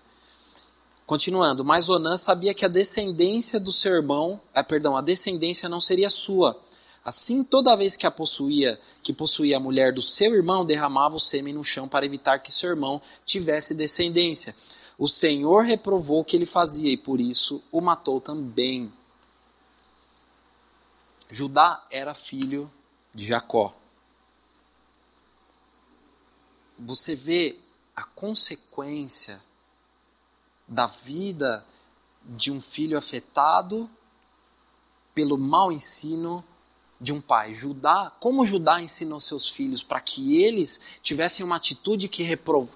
[1.06, 5.80] Continuando, mas Onã sabia que a descendência do seu irmão, é, perdão, a descendência não
[5.80, 6.58] seria sua.
[7.04, 11.20] Assim, toda vez que a possuía, que possuía a mulher do seu irmão, derramava o
[11.20, 14.56] sêmen no chão para evitar que seu irmão tivesse descendência.
[14.98, 18.90] O Senhor reprovou o que ele fazia e por isso o matou também.
[21.30, 22.70] Judá era filho
[23.14, 23.74] de Jacó.
[26.78, 27.58] Você vê
[27.94, 29.40] a consequência
[30.68, 31.64] da vida
[32.24, 33.88] de um filho afetado
[35.14, 36.44] pelo mau ensino
[37.00, 37.52] de um pai.
[37.52, 42.24] Judá, como Judá ensinou seus filhos para que eles tivessem uma atitude que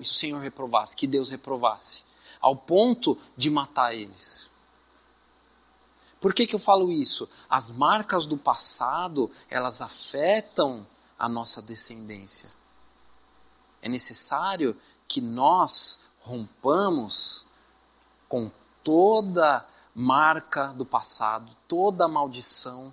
[0.00, 2.04] o Senhor reprovasse, que Deus reprovasse,
[2.40, 4.50] ao ponto de matar eles.
[6.20, 7.28] Por que, que eu falo isso?
[7.48, 10.86] As marcas do passado, elas afetam
[11.18, 12.50] a nossa descendência.
[13.80, 17.47] É necessário que nós rompamos
[18.28, 18.50] com
[18.84, 22.92] toda marca do passado, toda maldição.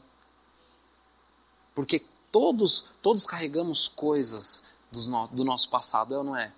[1.73, 6.51] Porque todos, todos carregamos coisas no, do nosso passado, é ou não é?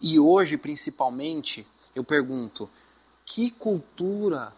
[0.00, 2.70] E hoje, principalmente, eu pergunto:
[3.24, 4.54] que cultura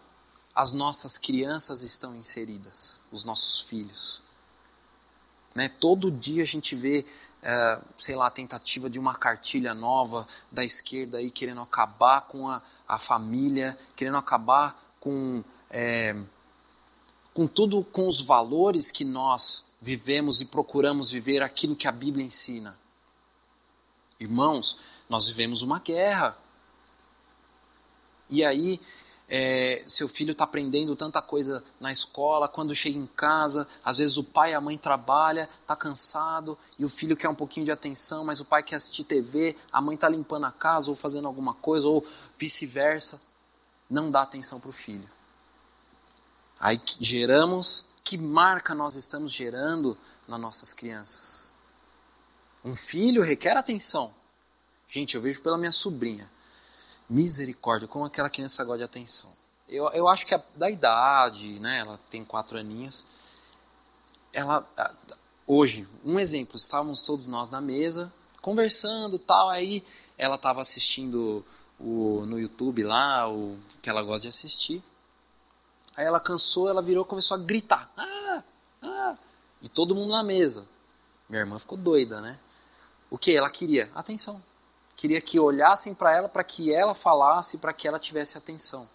[0.53, 4.21] as nossas crianças estão inseridas, os nossos filhos?
[5.53, 5.67] Né?
[5.67, 7.05] Todo dia a gente vê
[7.43, 12.61] é, sei lá, tentativa de uma cartilha nova da esquerda aí querendo acabar com a,
[12.87, 16.15] a família, querendo acabar com, é,
[17.33, 22.25] com tudo, com os valores que nós vivemos e procuramos viver aquilo que a Bíblia
[22.25, 22.77] ensina.
[24.19, 24.77] Irmãos,
[25.09, 26.37] nós vivemos uma guerra.
[28.29, 28.79] E aí
[29.33, 34.17] é, seu filho está aprendendo tanta coisa na escola, quando chega em casa, às vezes
[34.17, 37.71] o pai e a mãe trabalham, está cansado e o filho quer um pouquinho de
[37.71, 41.27] atenção, mas o pai quer assistir TV, a mãe está limpando a casa ou fazendo
[41.27, 42.05] alguma coisa, ou
[42.37, 43.21] vice-versa.
[43.89, 45.09] Não dá atenção para o filho.
[46.59, 51.51] Aí geramos, que marca nós estamos gerando nas nossas crianças?
[52.65, 54.13] Um filho requer atenção.
[54.89, 56.29] Gente, eu vejo pela minha sobrinha.
[57.11, 59.35] Misericórdia, como aquela criança gosta de atenção.
[59.67, 63.05] Eu, eu acho que a, da idade, né, ela tem quatro aninhos,
[64.31, 64.65] ela,
[65.45, 69.83] hoje, um exemplo, estávamos todos nós na mesa, conversando tal, aí
[70.17, 71.45] ela estava assistindo
[71.77, 74.81] o, no YouTube lá, o que ela gosta de assistir,
[75.97, 78.43] aí ela cansou, ela virou começou a gritar, ah,
[78.81, 79.17] ah,
[79.61, 80.65] e todo mundo na mesa.
[81.27, 82.39] Minha irmã ficou doida, né?
[83.09, 83.35] O que?
[83.35, 84.41] Ela queria atenção
[85.01, 88.87] queria que olhassem para ela, para que ela falasse, para que ela tivesse atenção.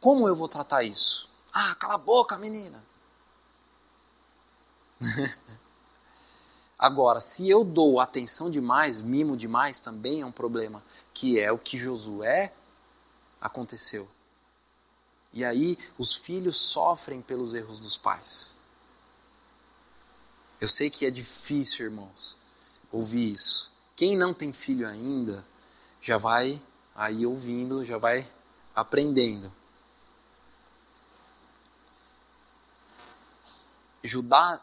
[0.00, 1.28] Como eu vou tratar isso?
[1.52, 2.82] Ah, cala a boca, menina.
[6.78, 10.82] Agora, se eu dou atenção demais, mimo demais, também é um problema,
[11.12, 12.50] que é o que Josué
[13.38, 14.08] aconteceu.
[15.30, 18.54] E aí os filhos sofrem pelos erros dos pais.
[20.58, 22.34] Eu sei que é difícil, irmãos,
[22.90, 23.76] ouvir isso.
[23.98, 25.44] Quem não tem filho ainda,
[26.00, 26.62] já vai
[26.94, 28.24] aí ouvindo, já vai
[28.72, 29.52] aprendendo.
[34.04, 34.62] Judá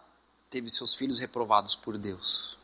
[0.50, 2.58] teve seus filhos reprovados por Deus.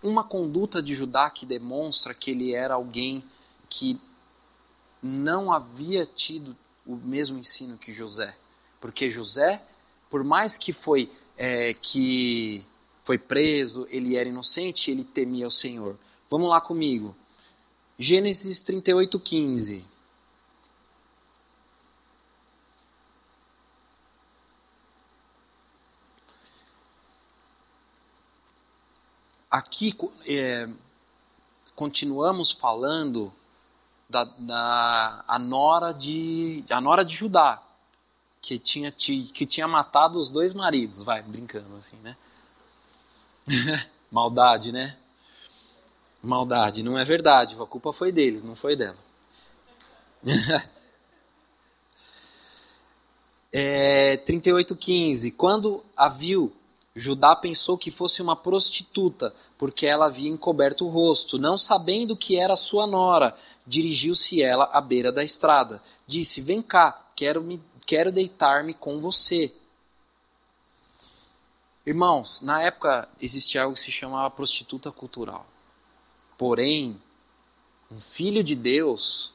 [0.00, 3.28] Uma conduta de Judá que demonstra que ele era alguém
[3.68, 4.00] que
[5.02, 8.38] não havia tido o mesmo ensino que José.
[8.80, 9.60] Porque José,
[10.08, 12.64] por mais que foi é, que
[13.02, 15.96] foi preso, ele era inocente, ele temia o Senhor.
[16.30, 17.14] Vamos lá comigo.
[17.98, 19.84] Gênesis 38, 15.
[29.50, 29.94] Aqui
[30.26, 30.66] é,
[31.74, 33.30] continuamos falando
[34.08, 37.62] da, da a nora de a nora de Judá
[38.40, 42.16] que tinha que tinha matado os dois maridos, vai brincando assim, né?
[44.10, 44.96] Maldade, né?
[46.22, 47.56] Maldade, não é verdade.
[47.60, 48.96] A culpa foi deles, não foi dela.
[53.52, 55.34] é, 38,15.
[55.36, 56.52] Quando a viu,
[56.94, 61.38] Judá pensou que fosse uma prostituta, porque ela havia encoberto o rosto.
[61.38, 63.34] Não sabendo que era sua nora,
[63.66, 65.82] dirigiu-se ela à beira da estrada.
[66.06, 69.52] Disse: Vem cá, quero, me, quero deitar-me com você.
[71.84, 75.44] Irmãos, na época existia algo que se chamava prostituta cultural.
[76.38, 77.00] Porém,
[77.90, 79.32] um filho de Deus,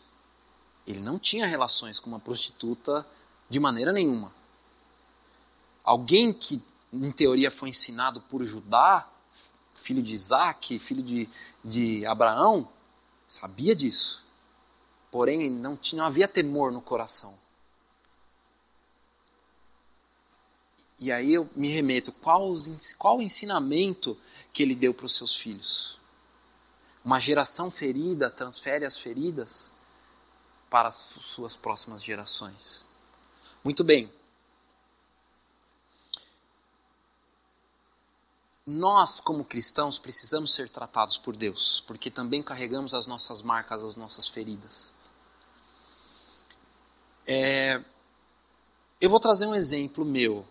[0.85, 3.05] ele não tinha relações com uma prostituta
[3.49, 4.33] de maneira nenhuma.
[5.83, 9.07] Alguém que, em teoria, foi ensinado por Judá,
[9.75, 11.29] filho de Isaac, filho de,
[11.63, 12.67] de Abraão,
[13.27, 14.25] sabia disso.
[15.11, 17.37] Porém, não, tinha, não havia temor no coração.
[20.99, 22.53] E aí eu me remeto, qual,
[22.97, 24.17] qual o ensinamento
[24.51, 25.99] que ele deu para os seus filhos?
[27.05, 29.71] Uma geração ferida transfere as feridas
[30.69, 32.83] para as suas próximas gerações.
[33.63, 34.11] Muito bem.
[38.65, 43.95] Nós, como cristãos, precisamos ser tratados por Deus, porque também carregamos as nossas marcas, as
[43.95, 44.91] nossas feridas.
[47.25, 47.81] É,
[48.99, 50.45] eu vou trazer um exemplo meu.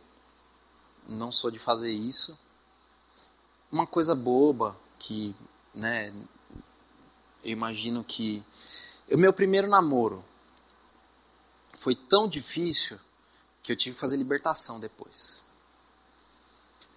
[1.09, 2.39] Não sou de fazer isso.
[3.71, 5.35] Uma coisa boba que,
[5.75, 6.13] né,
[7.45, 8.43] eu imagino que
[9.11, 10.25] o meu primeiro namoro
[11.75, 12.99] foi tão difícil
[13.63, 15.41] que eu tive que fazer libertação depois.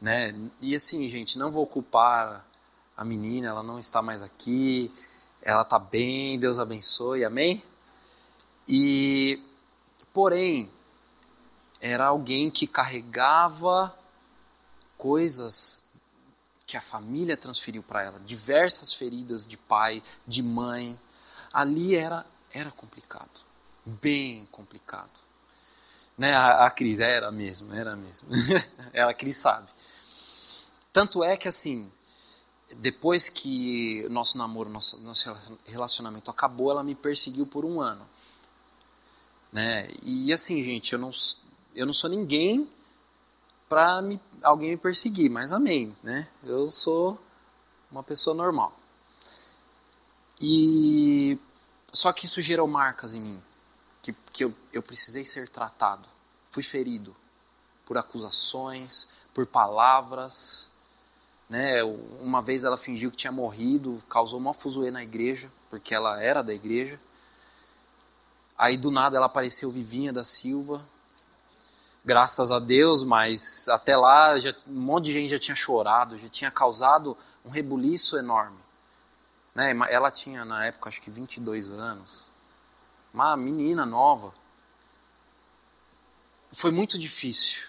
[0.01, 0.33] Né?
[0.61, 2.45] E assim, gente, não vou culpar
[2.95, 4.91] a menina, ela não está mais aqui,
[5.41, 7.61] ela está bem, Deus abençoe, amém?
[8.67, 9.41] E
[10.13, 10.71] porém,
[11.79, 13.95] era alguém que carregava
[14.99, 15.87] coisas
[16.67, 20.99] que a família transferiu para ela, diversas feridas de pai, de mãe.
[21.51, 23.41] Ali era era complicado,
[23.85, 25.09] bem complicado.
[26.17, 28.27] Né, a, a Cris era mesmo, era mesmo.
[28.91, 29.69] ela Cris sabe.
[30.91, 31.89] Tanto é que assim,
[32.77, 35.33] depois que nosso namoro, nosso, nosso
[35.65, 38.05] relacionamento acabou, ela me perseguiu por um ano.
[39.53, 39.89] Né?
[40.03, 41.11] E assim, gente, eu não,
[41.73, 42.69] eu não sou ninguém
[43.69, 44.03] para
[44.41, 46.27] alguém me perseguir, mas amém, né?
[46.43, 47.17] Eu sou
[47.91, 48.75] uma pessoa normal.
[50.41, 51.37] E
[51.93, 53.41] só que isso gerou marcas em mim,
[54.01, 56.07] que, que eu, eu precisei ser tratado.
[56.49, 57.15] Fui ferido
[57.85, 60.69] por acusações, por palavras.
[61.47, 61.83] Né?
[62.21, 66.41] Uma vez ela fingiu que tinha morrido, causou uma fuzuê na igreja, porque ela era
[66.41, 66.99] da igreja.
[68.57, 70.83] Aí do nada ela apareceu Vivinha da Silva.
[72.09, 76.27] Graças a Deus, mas até lá já, um monte de gente já tinha chorado, já
[76.27, 78.57] tinha causado um rebuliço enorme.
[79.53, 79.75] Né?
[79.91, 82.31] Ela tinha na época acho que 22 anos.
[83.13, 84.33] Uma menina nova.
[86.51, 87.61] Foi muito difícil,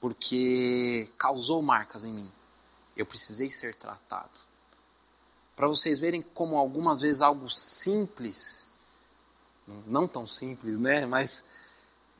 [0.00, 2.32] porque causou marcas em mim.
[2.96, 4.40] Eu precisei ser tratado.
[5.54, 8.66] Para vocês verem como algumas vezes algo simples
[9.86, 11.04] não tão simples, né?
[11.04, 11.57] Mas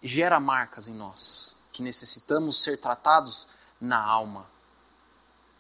[0.03, 3.47] gera marcas em nós, que necessitamos ser tratados
[3.81, 4.47] na alma.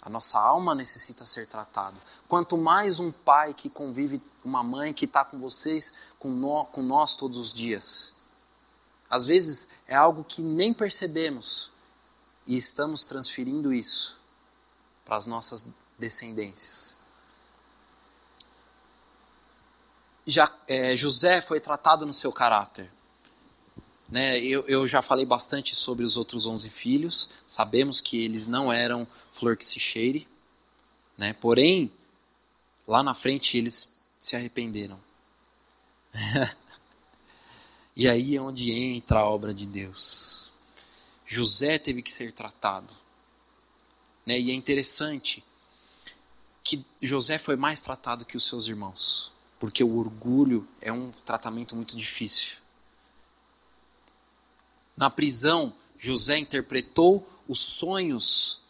[0.02, 1.96] A nossa alma necessita ser tratada.
[2.28, 7.16] Quanto mais um pai que convive, uma mãe que está com vocês, com, com nós
[7.16, 8.14] todos os dias.
[9.10, 11.72] Às vezes é algo que nem percebemos
[12.46, 14.20] e estamos transferindo isso
[15.04, 15.66] para as nossas
[15.98, 16.98] descendências.
[20.28, 22.88] já, é, José foi tratado no seu caráter.
[24.08, 28.72] Né, eu, eu, já falei bastante sobre os outros onze filhos, sabemos que eles não
[28.72, 30.26] eram flor que se cheire,
[31.16, 31.92] né, porém,
[32.86, 34.98] lá na frente eles se arrependeram.
[37.94, 40.50] e aí é onde entra a obra de Deus.
[41.26, 42.94] José teve que ser tratado.
[44.24, 45.44] Né, e é interessante
[46.64, 51.74] que José foi mais tratado que os seus irmãos porque o orgulho é um tratamento
[51.74, 52.56] muito difícil.
[54.98, 58.62] Na prisão, José interpretou os sonhos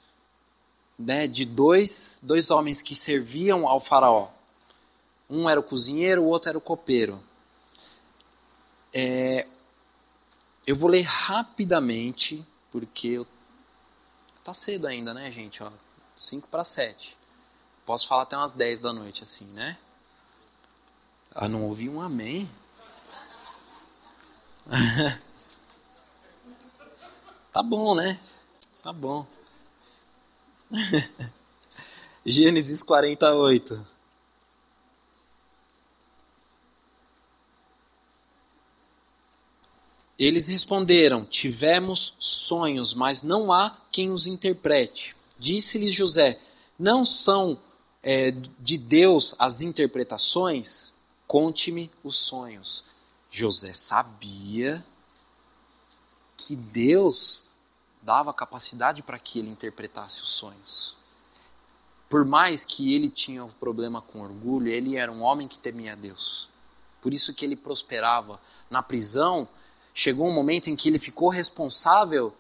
[0.99, 4.29] né, de dois, dois homens que serviam ao faraó.
[5.31, 7.19] Um era o cozinheiro, o outro era o copeiro.
[8.93, 9.47] É,
[10.67, 13.25] eu vou ler rapidamente, porque
[14.45, 15.63] tá cedo ainda, né, gente?
[15.63, 15.73] Ó,
[16.15, 17.17] 5 para 7.
[17.87, 19.79] Posso falar até umas 10 da noite, assim, né?
[21.35, 22.47] Ah, não ouvi um amém?
[27.59, 28.17] tá bom, né?
[28.81, 29.27] Tá bom.
[32.25, 33.85] Gênesis 48.
[40.17, 45.17] Eles responderam: Tivemos sonhos, mas não há quem os interprete.
[45.37, 46.39] Disse-lhes José:
[46.79, 47.59] Não são
[48.05, 48.31] é,
[48.61, 50.93] de Deus as interpretações?
[51.27, 52.85] Conte-me os sonhos.
[53.33, 54.85] José sabia
[56.37, 57.48] que Deus
[58.09, 60.97] dava capacidade para que ele interpretasse os sonhos.
[62.09, 65.95] Por mais que ele tinha um problema com orgulho, ele era um homem que temia
[65.95, 66.49] Deus.
[67.03, 68.41] Por isso que ele prosperava.
[68.71, 69.47] Na prisão,
[69.93, 72.33] chegou um momento em que ele ficou responsável,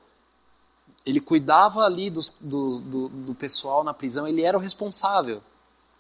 [1.05, 5.43] ele cuidava ali do, do, do, do pessoal na prisão, ele era o responsável.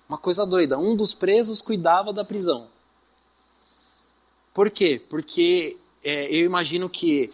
[0.08, 2.68] Uma coisa doida, um dos presos cuidava da prisão.
[4.54, 4.98] Por quê?
[5.10, 7.30] Porque é, eu imagino que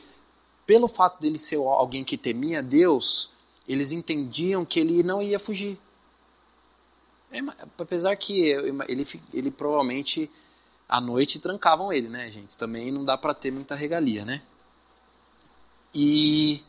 [0.67, 3.31] pelo fato dele ser alguém que temia Deus,
[3.69, 5.79] eles entendiam que ele não ia fugir.
[7.31, 7.39] É,
[7.79, 8.41] apesar que
[8.89, 10.31] ele, ele provavelmente
[10.89, 12.57] à noite trancavam ele, né, gente?
[12.57, 14.41] Também não dá para ter muita regalia, né?
[15.95, 16.63] E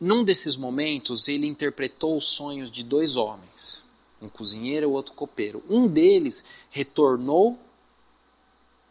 [0.00, 3.84] num desses momentos ele interpretou os sonhos de dois homens,
[4.20, 5.62] um cozinheiro e outro copeiro.
[5.68, 7.58] Um deles retornou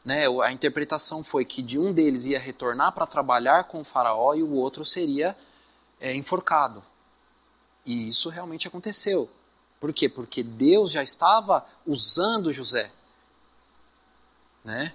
[0.04, 4.34] né, a interpretação foi que de um deles ia retornar para trabalhar com o faraó
[4.34, 5.36] e o outro seria
[6.00, 6.84] é, enforcado.
[7.86, 9.30] E isso realmente aconteceu.
[9.80, 10.10] Por quê?
[10.10, 12.92] Porque Deus já estava usando José.
[14.64, 14.94] Né?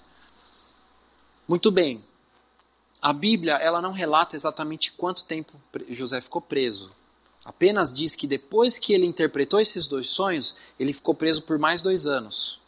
[1.46, 2.04] Muito bem.
[3.00, 5.52] A Bíblia ela não relata exatamente quanto tempo
[5.88, 6.90] José ficou preso.
[7.44, 11.80] Apenas diz que depois que ele interpretou esses dois sonhos, ele ficou preso por mais
[11.80, 12.60] dois anos.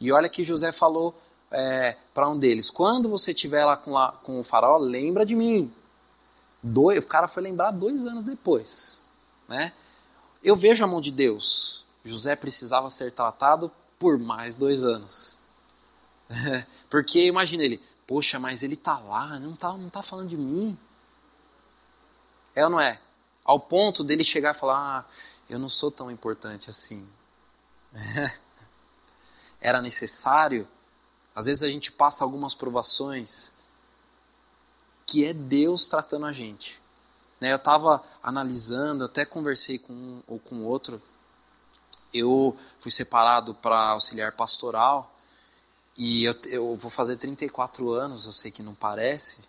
[0.00, 1.14] E olha que José falou
[1.54, 5.36] é, para um deles: quando você estiver lá com, lá com o faraó, lembra de
[5.36, 5.72] mim.
[6.62, 9.02] O cara foi lembrar dois anos depois.
[9.48, 9.72] Né?
[10.42, 11.84] Eu vejo a mão de Deus.
[12.04, 15.38] José precisava ser tratado por mais dois anos.
[16.90, 20.76] Porque imagina ele, poxa, mas ele está lá, não está não tá falando de mim.
[22.54, 22.98] É ou não é?
[23.44, 25.04] Ao ponto dele chegar e falar, ah,
[25.50, 27.06] eu não sou tão importante assim.
[29.60, 30.66] Era necessário
[31.34, 33.54] às vezes a gente passa algumas provações
[35.06, 36.80] que é Deus tratando a gente.
[37.40, 41.02] Né, eu estava analisando, até conversei com um ou com outro.
[42.12, 45.12] Eu fui separado para auxiliar pastoral
[45.96, 49.42] e eu, eu vou fazer 34 anos, eu sei que não parece,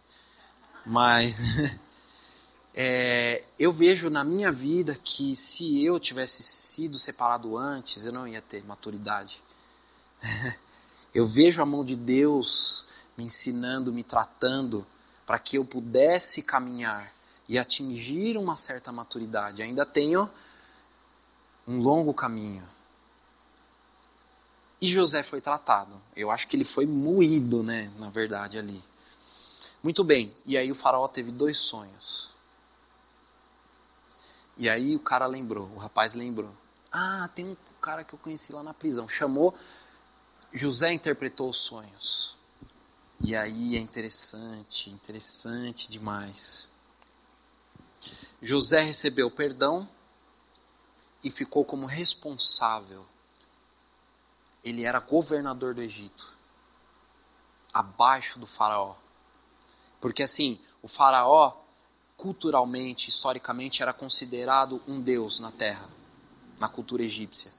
[0.86, 1.78] mas
[2.74, 8.28] é, eu vejo na minha vida que se eu tivesse sido separado antes, eu não
[8.28, 9.42] ia ter maturidade.
[11.16, 12.88] Eu vejo a mão de Deus
[13.18, 14.86] me ensinando, me tratando,
[15.26, 17.10] para que eu pudesse caminhar
[17.48, 19.64] e atingir uma certa maturidade.
[19.64, 20.30] Ainda tenho
[21.66, 22.68] um longo caminho.
[24.82, 26.00] E José foi tratado.
[26.18, 28.84] Eu acho que ele foi moído, né, na verdade, ali.
[29.82, 30.36] Muito bem.
[30.46, 32.32] E aí o faraó teve dois sonhos.
[34.58, 36.52] E aí o cara lembrou, o rapaz lembrou.
[36.92, 39.08] Ah, tem um cara que eu conheci lá na prisão.
[39.08, 39.56] Chamou
[40.58, 42.38] José interpretou os sonhos.
[43.20, 46.72] E aí é interessante, interessante demais.
[48.42, 49.88] José recebeu perdão
[51.22, 53.06] e ficou como responsável.
[54.64, 56.34] Ele era governador do Egito,
[57.74, 58.96] abaixo do Faraó.
[60.00, 61.52] Porque assim, o Faraó,
[62.16, 65.90] culturalmente, historicamente, era considerado um deus na terra,
[66.58, 67.52] na cultura egípcia.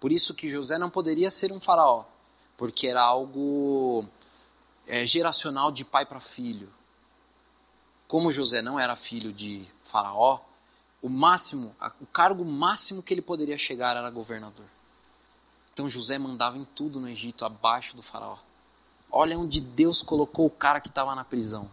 [0.00, 2.04] Por isso que José não poderia ser um Faraó
[2.56, 4.04] porque era algo
[4.86, 6.68] é, geracional de pai para filho.
[8.08, 10.40] Como José não era filho de Faraó,
[11.02, 14.64] o máximo, o cargo máximo que ele poderia chegar era governador.
[15.72, 18.38] Então José mandava em tudo no Egito, abaixo do Faraó.
[19.10, 21.70] Olha onde Deus colocou o cara que estava na prisão.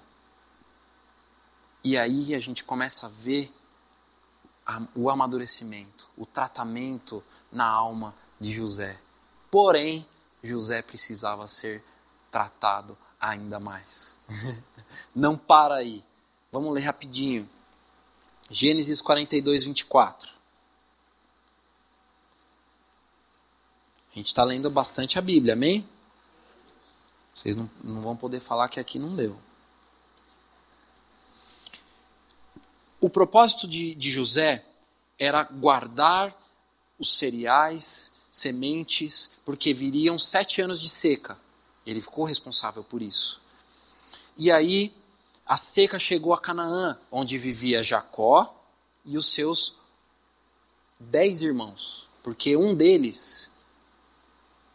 [1.83, 3.53] E aí a gente começa a ver
[4.95, 8.97] o amadurecimento, o tratamento na alma de José.
[9.51, 10.05] Porém,
[10.43, 11.83] José precisava ser
[12.29, 14.17] tratado ainda mais.
[15.15, 16.03] Não para aí.
[16.51, 17.49] Vamos ler rapidinho.
[18.49, 20.33] Gênesis 42, 24.
[24.11, 25.87] A gente está lendo bastante a Bíblia, amém?
[27.33, 29.35] Vocês não, não vão poder falar que aqui não leu.
[33.01, 34.63] O propósito de, de José
[35.17, 36.31] era guardar
[36.99, 41.37] os cereais sementes, porque viriam sete anos de seca.
[41.85, 43.39] Ele ficou responsável por isso.
[44.35, 44.91] E aí
[45.45, 48.51] a seca chegou a Canaã, onde vivia Jacó
[49.05, 49.81] e os seus
[50.99, 53.51] dez irmãos, porque um deles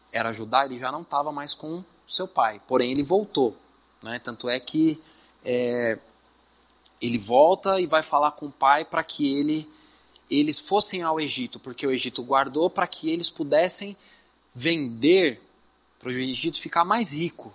[0.09, 3.57] era Judá, ele já não estava mais com seu pai, porém ele voltou.
[4.01, 4.19] Né?
[4.19, 5.01] Tanto é que
[5.43, 5.99] é,
[7.01, 9.69] ele volta e vai falar com o pai para que ele
[10.29, 13.97] eles fossem ao Egito, porque o Egito guardou para que eles pudessem
[14.53, 15.41] vender
[15.97, 17.53] para o Egito ficar mais rico.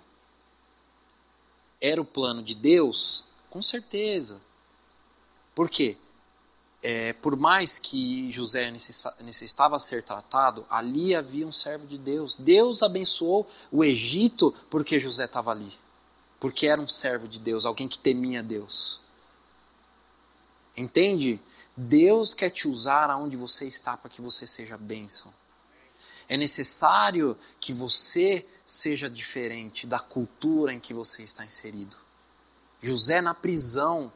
[1.79, 3.23] Era o plano de Deus?
[3.49, 4.41] Com certeza.
[5.53, 5.97] Por quê?
[6.83, 12.35] É, por mais que José necessitava ser tratado, ali havia um servo de Deus.
[12.37, 15.71] Deus abençoou o Egito porque José estava ali.
[16.39, 18.99] Porque era um servo de Deus, alguém que temia Deus.
[20.77, 21.39] Entende?
[21.75, 25.33] Deus quer te usar aonde você está para que você seja bênção.
[26.27, 31.95] É necessário que você seja diferente da cultura em que você está inserido.
[32.81, 34.11] José na prisão,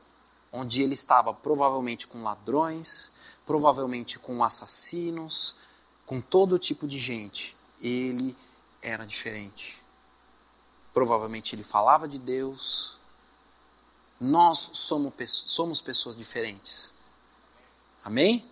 [0.51, 3.14] onde ele estava provavelmente com ladrões,
[3.45, 5.55] provavelmente com assassinos,
[6.05, 8.36] com todo tipo de gente, ele
[8.82, 9.82] era diferente.
[10.93, 12.97] Provavelmente ele falava de Deus.
[14.20, 15.14] Nós somos,
[15.45, 16.99] somos pessoas diferentes.
[18.04, 18.45] Amém?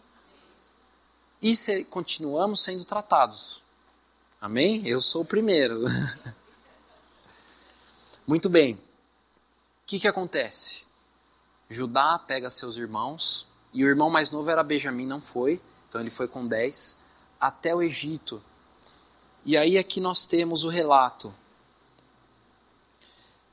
[1.42, 3.62] E se, continuamos sendo tratados.
[4.42, 4.86] Amém?
[4.88, 5.86] Eu sou o primeiro.
[8.28, 8.74] Muito bem.
[8.76, 8.80] O
[9.86, 10.86] que, que acontece?
[11.70, 16.10] Judá pega seus irmãos, e o irmão mais novo era Benjamim, não foi, então ele
[16.10, 17.02] foi com 10,
[17.40, 18.42] até o Egito.
[19.46, 21.34] E aí aqui nós temos o relato.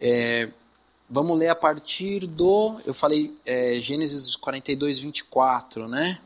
[0.01, 0.51] É,
[1.09, 2.81] vamos ler a partir do.
[2.85, 6.21] Eu falei é, Gênesis 42, 24, né?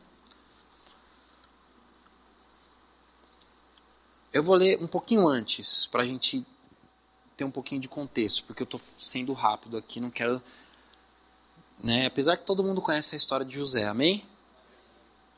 [4.32, 6.44] Eu vou ler um pouquinho antes, para a gente
[7.36, 10.42] ter um pouquinho de contexto, porque eu estou sendo rápido aqui, não quero.
[11.82, 12.06] Né?
[12.06, 14.24] Apesar que todo mundo conhece a história de José, amém?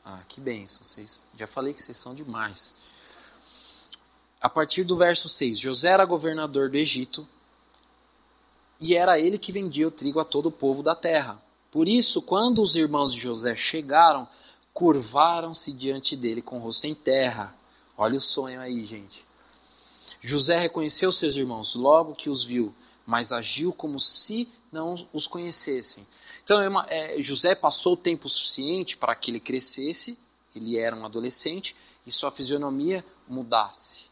[0.03, 2.75] Ah, que benção, vocês, já falei que vocês são demais.
[4.41, 7.27] A partir do verso 6, José era governador do Egito
[8.81, 11.39] e era ele que vendia o trigo a todo o povo da terra.
[11.69, 14.27] Por isso, quando os irmãos de José chegaram,
[14.73, 17.55] curvaram-se diante dele com o rosto em terra.
[17.95, 19.23] Olha o sonho aí, gente.
[20.19, 22.73] José reconheceu seus irmãos logo que os viu,
[23.05, 26.05] mas agiu como se não os conhecessem.
[26.43, 26.59] Então,
[26.89, 30.17] é, José passou o tempo suficiente para que ele crescesse,
[30.55, 31.75] ele era um adolescente,
[32.05, 34.05] e sua fisionomia mudasse.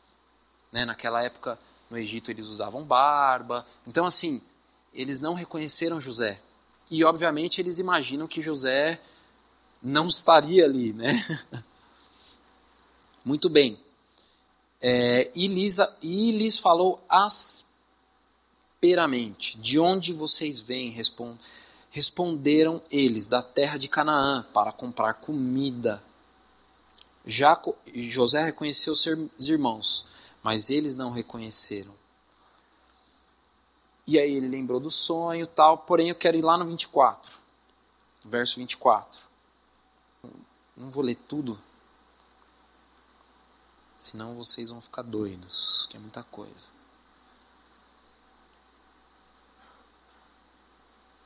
[0.72, 0.86] Né?
[0.86, 1.60] Naquela época,
[1.90, 3.66] no Egito, eles usavam barba.
[3.86, 4.42] Então, assim,
[4.94, 6.40] eles não reconheceram José.
[6.90, 9.00] E, obviamente, eles imaginam que José
[9.82, 11.44] não estaria ali, né?
[13.24, 13.80] Muito bem.
[14.82, 17.04] É, e, Lisa, e lhes falou
[18.82, 20.90] asperamente: De onde vocês vêm?
[20.90, 21.38] Respond,
[21.92, 26.02] responderam eles: Da terra de Canaã, para comprar comida.
[27.26, 27.62] Já
[27.94, 30.06] José reconheceu seus irmãos,
[30.42, 31.99] mas eles não reconheceram.
[34.10, 37.32] E aí ele lembrou do sonho tal, porém eu quero ir lá no 24,
[38.26, 39.22] verso 24.
[40.76, 41.60] Não vou ler tudo,
[44.00, 46.70] senão vocês vão ficar doidos, que é muita coisa.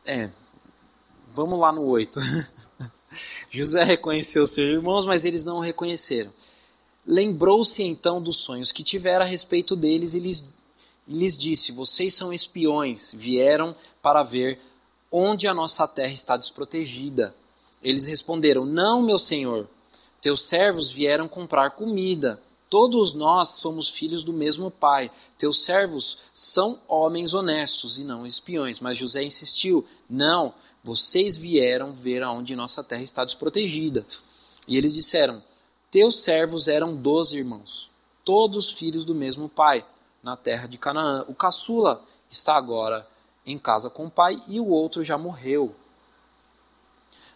[0.04, 0.30] É,
[1.30, 2.20] vamos lá no 8.
[3.50, 6.34] José reconheceu seus irmãos, mas eles não o reconheceram.
[7.08, 10.62] Lembrou-se então dos sonhos que tivera a respeito deles e lhes
[11.08, 14.60] e lhes disse: Vocês são espiões, vieram para ver
[15.12, 17.36] onde a nossa terra está desprotegida.
[17.82, 19.68] Eles responderam: Não, meu senhor,
[20.22, 22.42] teus servos vieram comprar comida.
[22.70, 25.12] Todos nós somos filhos do mesmo pai.
[25.38, 28.80] Teus servos são homens honestos e não espiões.
[28.80, 34.06] Mas José insistiu: Não, vocês vieram ver aonde nossa terra está desprotegida.
[34.68, 35.44] E eles disseram:
[35.92, 37.92] Teus servos eram doze irmãos,
[38.26, 39.86] todos filhos do mesmo pai
[40.24, 41.26] na terra de Canaã.
[41.28, 42.02] O caçula
[42.32, 43.06] está agora
[43.46, 45.76] em casa com o pai e o outro já morreu.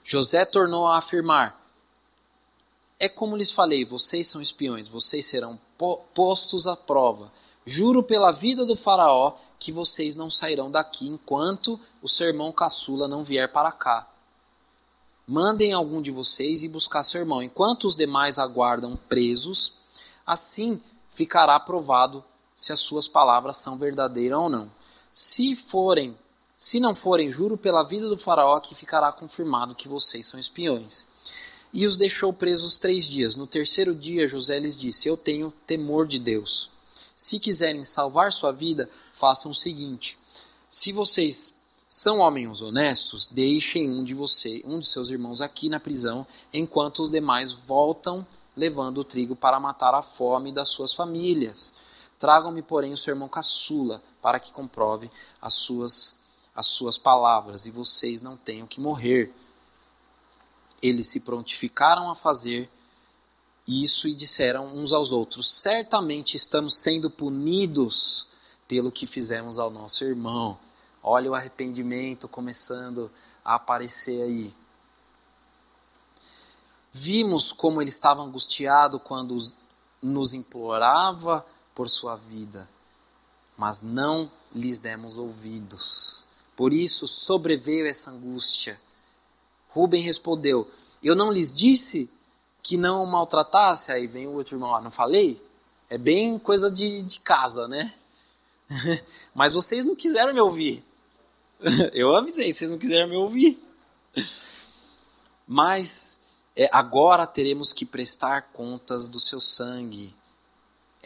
[0.03, 1.61] José tornou a afirmar:
[2.97, 5.59] É como lhes falei, vocês são espiões, vocês serão
[6.13, 7.31] postos à prova.
[7.65, 13.09] Juro pela vida do Faraó que vocês não sairão daqui enquanto o seu irmão caçula
[13.09, 14.07] não vier para cá.
[15.27, 19.73] Mandem algum de vocês e buscar seu irmão, enquanto os demais aguardam presos.
[20.25, 22.23] Assim ficará provado
[22.57, 24.71] se as suas palavras são verdadeiras ou não.
[25.11, 26.17] Se forem,
[26.57, 31.05] se não forem, juro pela vida do faraó que ficará confirmado que vocês são espiões.
[31.71, 33.35] E os deixou presos três dias.
[33.35, 36.71] No terceiro dia, José lhes disse: Eu tenho temor de Deus.
[37.15, 40.17] Se quiserem salvar sua vida, façam o seguinte:
[40.69, 41.55] se vocês
[41.87, 47.03] são homens honestos, deixem um de você, um de seus irmãos aqui na prisão, enquanto
[47.03, 51.73] os demais voltam levando o trigo para matar a fome das suas famílias.
[52.19, 55.09] Tragam-me, porém, o seu irmão caçula, para que comprove
[55.41, 56.19] as suas,
[56.55, 59.33] as suas palavras, e vocês não tenham que morrer.
[60.81, 62.69] Eles se prontificaram a fazer
[63.67, 68.29] isso e disseram uns aos outros: Certamente estamos sendo punidos
[68.67, 70.57] pelo que fizemos ao nosso irmão.
[71.03, 73.11] Olha o arrependimento começando
[73.43, 74.53] a aparecer aí.
[76.91, 79.37] Vimos como ele estava angustiado quando
[80.01, 81.45] nos implorava
[81.77, 82.67] por sua vida,
[83.55, 86.25] mas não lhes demos ouvidos.
[86.55, 88.81] Por isso sobreveio essa angústia.
[89.69, 90.67] Rubem respondeu:
[91.03, 92.09] Eu não lhes disse
[92.63, 93.91] que não o maltratasse?
[93.91, 95.39] Aí vem o outro irmão: Ah, não falei?
[95.87, 97.93] É bem coisa de, de casa, né?
[99.35, 100.83] mas vocês não quiseram me ouvir.
[101.93, 103.55] Eu avisei, vocês não quiseram me ouvir.
[105.47, 106.19] Mas
[106.55, 110.13] é, agora teremos que prestar contas do seu sangue.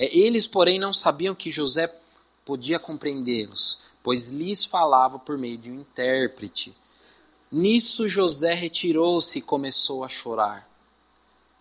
[0.01, 1.87] É, eles, porém, não sabiam que José
[2.43, 6.75] podia compreendê-los, pois lhes falava por meio de um intérprete.
[7.51, 10.67] Nisso José retirou-se e começou a chorar.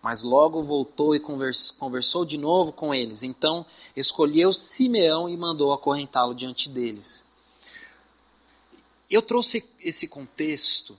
[0.01, 3.21] Mas logo voltou e conversou de novo com eles.
[3.21, 3.63] Então
[3.95, 7.25] escolheu Simeão e mandou acorrentá-lo diante deles.
[9.07, 10.97] Eu trouxe esse contexto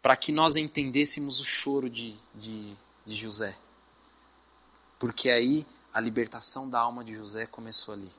[0.00, 2.72] para que nós entendêssemos o choro de, de,
[3.04, 3.54] de José.
[4.98, 5.66] Porque aí
[5.98, 8.10] a libertação da alma de José começou ali.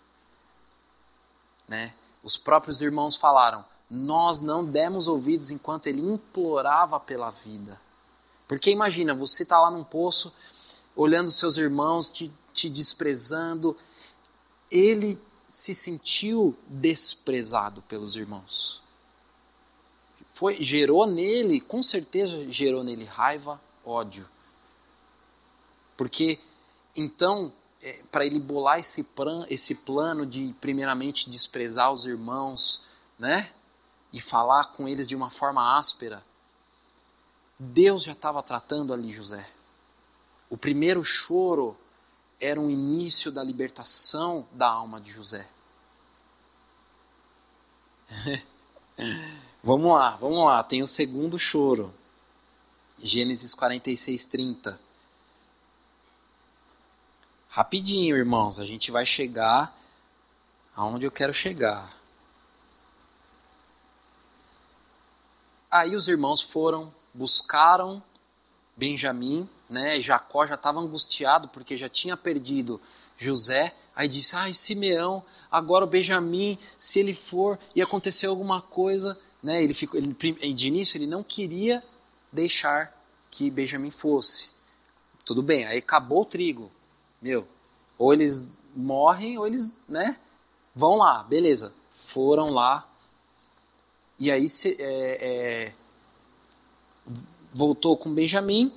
[1.67, 1.93] Né?
[2.21, 7.79] Os próprios irmãos falaram: Nós não demos ouvidos enquanto ele implorava pela vida.
[8.47, 10.33] Porque imagina, você está lá num poço,
[10.95, 13.77] olhando seus irmãos, te, te desprezando.
[14.71, 18.79] Ele se sentiu desprezado pelos irmãos
[20.39, 24.25] foi gerou nele, com certeza gerou nele raiva, ódio.
[25.97, 26.39] Porque
[26.95, 27.51] então,
[27.81, 32.85] é, para ele bolar esse, plan, esse plano de primeiramente desprezar os irmãos,
[33.17, 33.51] né?
[34.11, 36.23] E falar com eles de uma forma áspera,
[37.57, 39.47] Deus já estava tratando ali José.
[40.49, 41.77] O primeiro choro
[42.39, 45.47] era um início da libertação da alma de José.
[49.61, 50.63] Vamos lá, vamos lá.
[50.63, 51.93] Tem o segundo choro.
[53.01, 54.79] Gênesis 46, 30.
[57.49, 58.59] Rapidinho, irmãos.
[58.59, 59.75] A gente vai chegar
[60.75, 61.91] aonde eu quero chegar.
[65.69, 68.01] Aí os irmãos foram, buscaram
[68.77, 69.99] Benjamim, né?
[69.99, 72.79] Jacó já estava angustiado porque já tinha perdido
[73.17, 73.75] José.
[73.95, 79.63] Aí disse: Ai, Simeão, agora o Benjamim, se ele for e acontecer alguma coisa, né,
[79.63, 80.13] ele ficou, ele,
[80.53, 81.83] de início ele não queria
[82.31, 82.95] deixar
[83.31, 84.53] que Benjamin fosse.
[85.25, 86.71] Tudo bem, aí acabou o trigo.
[87.21, 87.47] Meu,
[87.97, 90.17] ou eles morrem ou eles, né,
[90.75, 91.73] vão lá, beleza.
[91.91, 92.87] Foram lá.
[94.17, 95.73] E aí se, é, é,
[97.53, 98.73] voltou com Benjamim.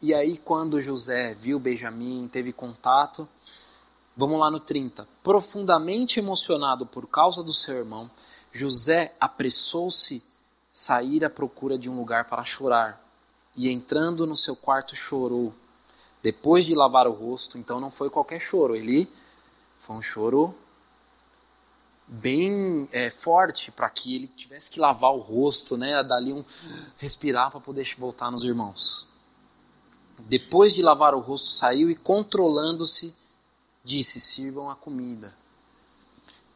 [0.00, 3.28] E aí quando José viu Benjamim, teve contato,
[4.16, 5.06] vamos lá no 30.
[5.22, 8.10] Profundamente emocionado por causa do seu irmão,
[8.52, 10.22] José apressou-se
[10.70, 12.98] sair à procura de um lugar para chorar,
[13.54, 15.52] e entrando no seu quarto chorou.
[16.22, 19.10] Depois de lavar o rosto, então não foi qualquer choro, ele
[19.78, 20.54] foi um choro
[22.06, 26.44] bem é, forte para que ele tivesse que lavar o rosto, né, dali um
[26.98, 29.08] respirar para poder voltar nos irmãos.
[30.18, 33.14] Depois de lavar o rosto, saiu e controlando-se
[33.82, 35.34] disse: "Sirvam a comida".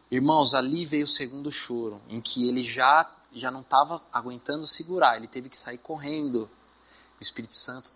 [0.08, 5.16] Irmãos, ali veio o segundo choro, em que ele já, já não estava aguentando segurar,
[5.16, 6.48] ele teve que sair correndo.
[7.18, 7.86] O Espírito Santo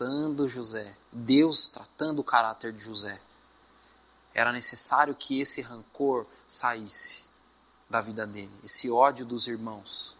[0.00, 3.20] tratando José, Deus tratando o caráter de José.
[4.32, 7.24] Era necessário que esse rancor saísse
[7.88, 10.16] da vida dele, esse ódio dos irmãos,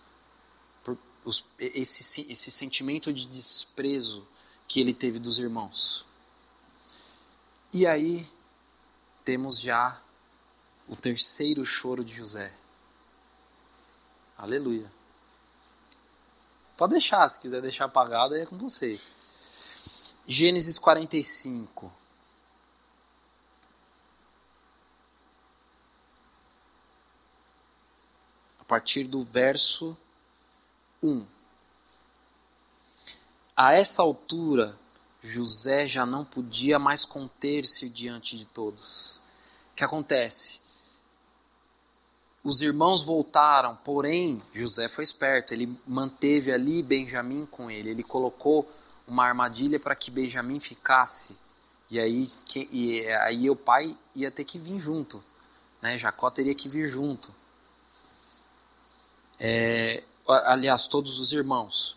[1.58, 4.26] esse, esse sentimento de desprezo
[4.68, 6.04] que ele teve dos irmãos.
[7.72, 8.28] E aí
[9.24, 9.98] temos já
[10.88, 12.52] o terceiro choro de José.
[14.36, 14.92] Aleluia.
[16.76, 19.19] Pode deixar, se quiser deixar apagado, é com vocês.
[20.26, 21.92] Gênesis 45.
[28.60, 29.96] A partir do verso
[31.02, 31.26] 1.
[33.56, 34.78] A essa altura,
[35.22, 39.20] José já não podia mais conter-se diante de todos.
[39.72, 40.62] O que acontece?
[42.42, 48.66] Os irmãos voltaram, porém José foi esperto, ele manteve ali Benjamim com ele, ele colocou
[49.10, 51.36] uma armadilha para que Benjamim ficasse.
[51.90, 55.22] E aí, que, e aí o pai ia ter que vir junto,
[55.82, 55.98] né?
[55.98, 57.28] Jacó teria que vir junto.
[59.40, 61.96] É, aliás, todos os irmãos.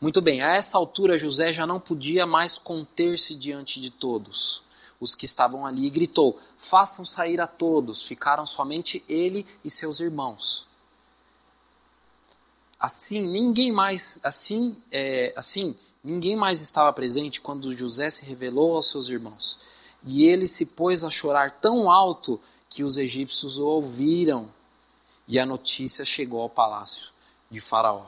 [0.00, 4.62] Muito bem, a essa altura José já não podia mais conter-se diante de todos
[4.98, 8.02] os que estavam ali e gritou: Façam sair a todos.
[8.02, 10.66] Ficaram somente ele e seus irmãos.
[12.78, 15.76] Assim, ninguém mais, assim, é, assim,
[16.06, 19.58] ninguém mais estava presente quando José se revelou aos seus irmãos.
[20.04, 24.48] E ele se pôs a chorar tão alto que os egípcios o ouviram.
[25.26, 27.10] E a notícia chegou ao palácio
[27.50, 28.06] de Faraó.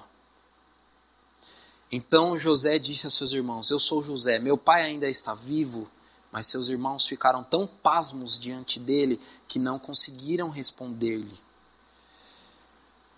[1.90, 5.88] Então José disse a seus irmãos: Eu sou José, meu pai ainda está vivo.
[6.30, 9.18] Mas seus irmãos ficaram tão pasmos diante dele
[9.48, 11.40] que não conseguiram responder-lhe.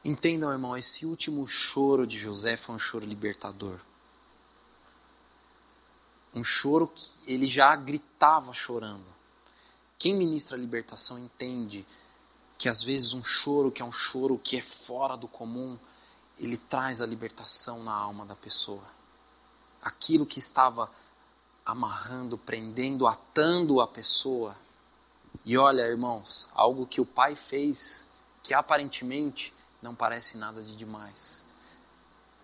[0.05, 3.78] Entendam, irmão, esse último choro de José foi um choro libertador.
[6.35, 9.07] Um choro que ele já gritava chorando.
[9.99, 11.85] Quem ministra a libertação entende
[12.57, 15.78] que às vezes um choro que é um choro que é fora do comum,
[16.39, 18.85] ele traz a libertação na alma da pessoa.
[19.83, 20.91] Aquilo que estava
[21.64, 24.57] amarrando, prendendo, atando a pessoa.
[25.45, 28.09] E olha, irmãos, algo que o pai fez
[28.43, 29.53] que aparentemente
[29.83, 31.45] não parece nada de demais.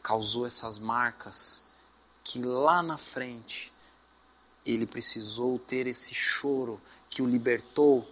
[0.02, 1.64] Causou essas marcas
[2.22, 3.72] que lá na frente
[4.66, 8.06] ele precisou ter esse choro que o libertou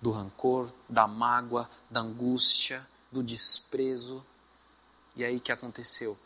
[0.00, 4.24] do rancor, da mágoa, da angústia, do desprezo.
[5.16, 6.16] E aí que aconteceu?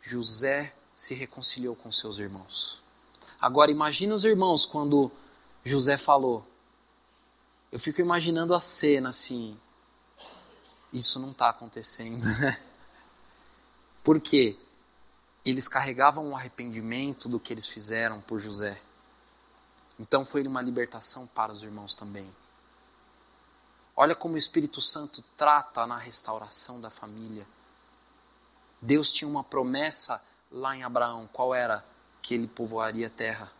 [0.00, 2.82] José se reconciliou com seus irmãos.
[3.40, 5.10] Agora imagine os irmãos quando
[5.64, 6.46] José falou.
[7.70, 9.58] Eu fico imaginando a cena assim.
[10.92, 12.24] Isso não está acontecendo.
[14.02, 14.56] Por quê?
[15.44, 18.80] Eles carregavam o arrependimento do que eles fizeram por José.
[19.98, 22.28] Então foi uma libertação para os irmãos também.
[23.94, 27.46] Olha como o Espírito Santo trata na restauração da família.
[28.80, 31.28] Deus tinha uma promessa lá em Abraão.
[31.32, 31.84] Qual era?
[32.22, 33.50] Que ele povoaria a terra.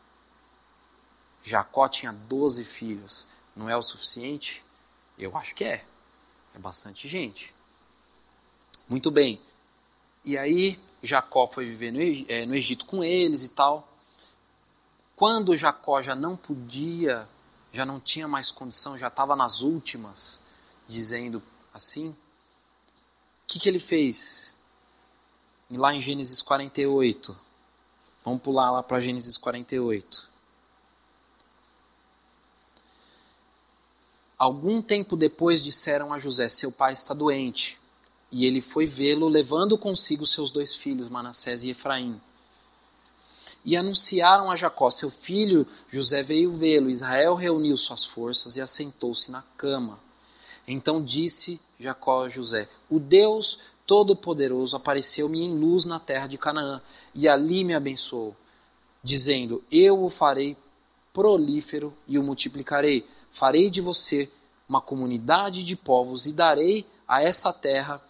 [1.43, 3.27] Jacó tinha 12 filhos.
[3.55, 4.65] Não é o suficiente?
[5.19, 5.85] Eu acho que é.
[6.55, 7.55] É bastante gente.
[8.89, 9.41] Muito bem.
[10.25, 12.01] E aí Jacó foi viver no,
[12.31, 13.89] é, no Egito com eles e tal.
[15.17, 17.29] Quando Jacó já não podia,
[17.73, 20.43] já não tinha mais condição, já estava nas últimas,
[20.89, 21.43] dizendo
[21.75, 22.17] assim, o
[23.47, 24.57] que, que ele fez?
[25.71, 27.37] Lá em Gênesis 48.
[28.25, 30.31] Vamos pular lá para Gênesis 48.
[34.39, 37.79] Algum tempo depois disseram a José: Seu pai está doente.
[38.33, 42.19] E ele foi vê-lo, levando consigo seus dois filhos, Manassés e Efraim.
[43.63, 46.89] E anunciaram a Jacó, seu filho, José veio vê-lo.
[46.89, 50.01] Israel reuniu suas forças e assentou-se na cama.
[50.67, 56.81] Então disse Jacó a José: O Deus Todo-Poderoso apareceu-me em luz na terra de Canaã,
[57.15, 58.35] e ali me abençoou,
[59.03, 60.57] dizendo: Eu o farei
[61.13, 63.07] prolífero e o multiplicarei.
[63.31, 64.31] Farei de você
[64.69, 68.01] uma comunidade de povos e darei a essa terra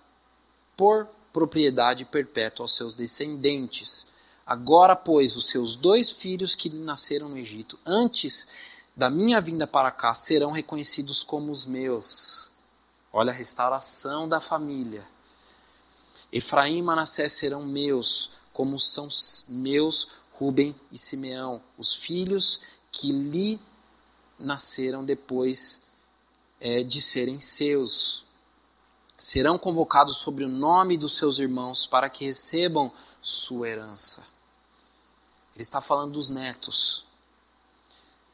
[0.76, 4.06] por propriedade perpétua aos seus descendentes.
[4.46, 8.48] Agora, pois, os seus dois filhos que nasceram no Egito, antes
[8.94, 12.52] da minha vinda para cá, serão reconhecidos como os meus.
[13.12, 15.04] Olha a restauração da família.
[16.32, 19.08] Efraim e Manassés serão meus, como são
[19.48, 23.60] meus Ruben e Simeão, os filhos que lhe
[24.38, 25.86] nasceram depois
[26.60, 28.24] é, de serem seus
[29.22, 34.24] serão convocados sobre o nome dos seus irmãos para que recebam sua herança.
[35.54, 37.04] Ele está falando dos netos.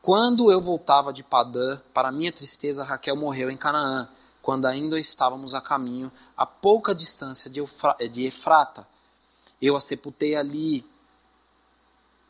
[0.01, 4.09] Quando eu voltava de Padã, para minha tristeza, Raquel morreu em Canaã,
[4.41, 8.89] quando ainda estávamos a caminho, a pouca distância de Efrata.
[9.61, 10.87] Eu a sepultei ali,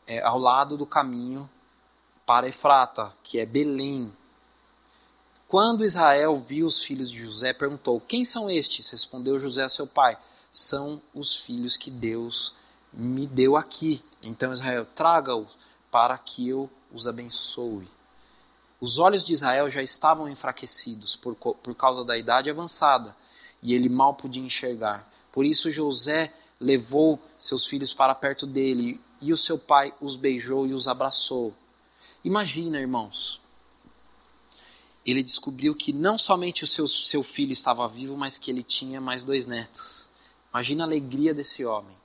[0.05, 1.49] é, ao lado do caminho
[2.25, 4.13] para Efrata, que é Belém,
[5.49, 8.91] quando Israel viu os filhos de José, perguntou: Quem são estes?
[8.91, 10.15] Respondeu José a seu pai:
[10.51, 12.53] São os filhos que Deus
[12.93, 13.99] me deu aqui.
[14.23, 15.57] Então Israel, traga-os
[15.89, 17.89] para que eu os abençoe.
[18.79, 23.15] Os olhos de Israel já estavam enfraquecidos por, por causa da idade avançada
[23.63, 25.11] e ele mal podia enxergar.
[25.31, 30.67] Por isso José levou seus filhos para perto dele e o seu pai os beijou
[30.67, 31.55] e os abraçou.
[32.23, 33.38] Imagina, irmãos,
[35.05, 38.99] ele descobriu que não somente o seu, seu filho estava vivo, mas que ele tinha
[38.99, 40.09] mais dois netos.
[40.51, 41.97] Imagina a alegria desse homem.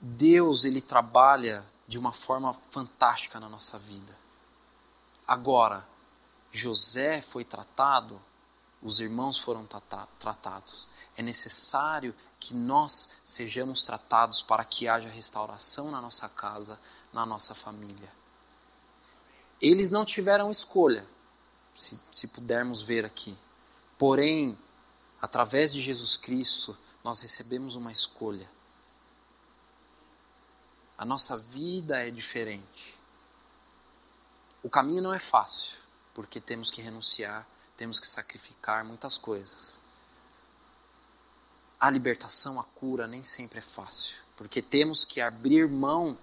[0.00, 4.16] Deus, ele trabalha de uma forma fantástica na nossa vida.
[5.26, 5.86] Agora,
[6.50, 8.20] José foi tratado,
[8.82, 9.66] os irmãos foram
[10.18, 10.88] tratados.
[11.16, 16.78] É necessário que nós sejamos tratados para que haja restauração na nossa casa,
[17.12, 18.21] na nossa família.
[19.62, 21.06] Eles não tiveram escolha,
[21.76, 23.38] se, se pudermos ver aqui.
[23.96, 24.58] Porém,
[25.20, 28.50] através de Jesus Cristo, nós recebemos uma escolha.
[30.98, 32.96] A nossa vida é diferente.
[34.64, 35.76] O caminho não é fácil,
[36.12, 37.46] porque temos que renunciar,
[37.76, 39.78] temos que sacrificar muitas coisas.
[41.78, 46.18] A libertação, a cura nem sempre é fácil, porque temos que abrir mão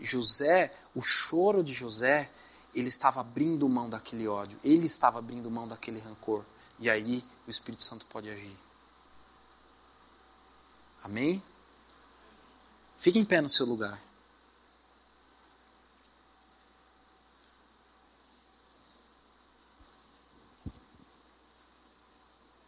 [0.00, 2.30] José, o choro de José,
[2.74, 6.44] ele estava abrindo mão daquele ódio, ele estava abrindo mão daquele rancor.
[6.78, 8.56] E aí o Espírito Santo pode agir.
[11.02, 11.42] Amém?
[12.98, 14.00] Fique em pé no seu lugar.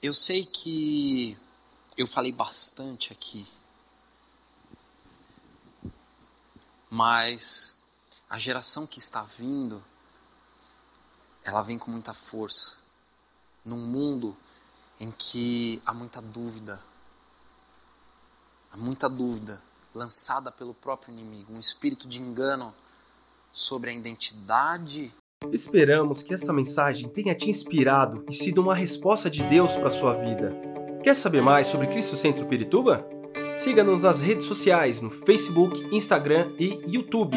[0.03, 1.37] Eu sei que
[1.97, 3.45] eu falei bastante aqui,
[6.91, 7.83] mas
[8.29, 9.83] a geração que está vindo,
[11.45, 12.83] ela vem com muita força,
[13.64, 14.37] num mundo
[14.99, 16.81] em que há muita dúvida,
[18.72, 19.61] há muita dúvida
[19.95, 22.74] lançada pelo próprio inimigo, um espírito de engano
[23.53, 25.12] sobre a identidade.
[25.53, 29.91] Esperamos que esta mensagem tenha te inspirado e sido uma resposta de Deus para a
[29.91, 30.53] sua vida.
[31.03, 33.07] Quer saber mais sobre Cristo Centro Pirituba?
[33.57, 37.37] Siga-nos nas redes sociais no Facebook, Instagram e YouTube,